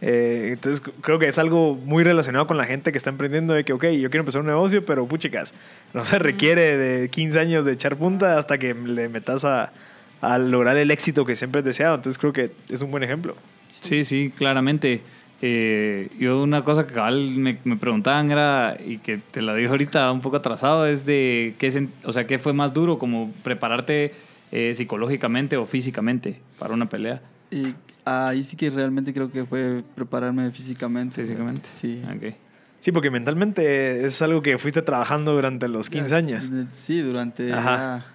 [0.00, 3.64] Eh, entonces, creo que es algo muy relacionado con la gente que está emprendiendo de
[3.64, 5.52] que, ok, yo quiero empezar un negocio, pero puchicas,
[5.94, 9.72] no se requiere de 15 años de echar punta hasta que le metas a,
[10.20, 11.96] a lograr el éxito que siempre has deseado.
[11.96, 13.36] Entonces, creo que es un buen ejemplo.
[13.82, 15.02] Sí, sí, claramente.
[15.44, 19.70] Eh, yo una cosa que cabal me, me preguntaban era, y que te la digo
[19.72, 24.14] ahorita un poco atrasado, es de qué, o sea, qué fue más duro, como prepararte
[24.52, 27.20] eh, psicológicamente o físicamente para una pelea.
[27.50, 27.74] Y
[28.04, 31.22] ahí sí que realmente creo que fue prepararme físicamente.
[31.22, 31.68] Físicamente.
[31.70, 32.00] Sí.
[32.04, 32.34] Ok.
[32.78, 36.50] Sí, porque mentalmente es algo que fuiste trabajando durante los 15 Ya, años.
[36.72, 37.76] Sí, durante Ajá.
[37.76, 38.11] ya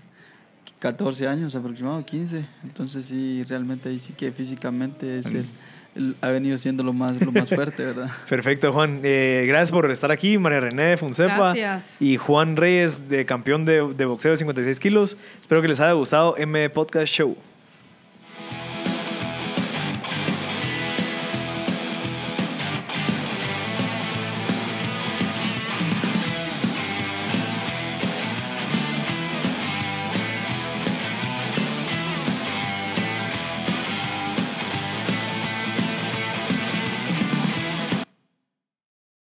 [0.79, 2.45] 14 años aproximadamente, 15.
[2.63, 5.45] Entonces sí, realmente ahí sí que físicamente es el,
[5.95, 8.09] el- ha venido siendo lo más, lo más fuerte, ¿verdad?
[8.29, 8.99] Perfecto, Juan.
[9.03, 11.53] Eh, gracias por estar aquí, María René de Funcepa.
[11.55, 11.99] Gracias.
[12.01, 15.17] Y Juan Reyes, de campeón de, de boxeo de 56 kilos.
[15.41, 17.35] Espero que les haya gustado M Podcast Show.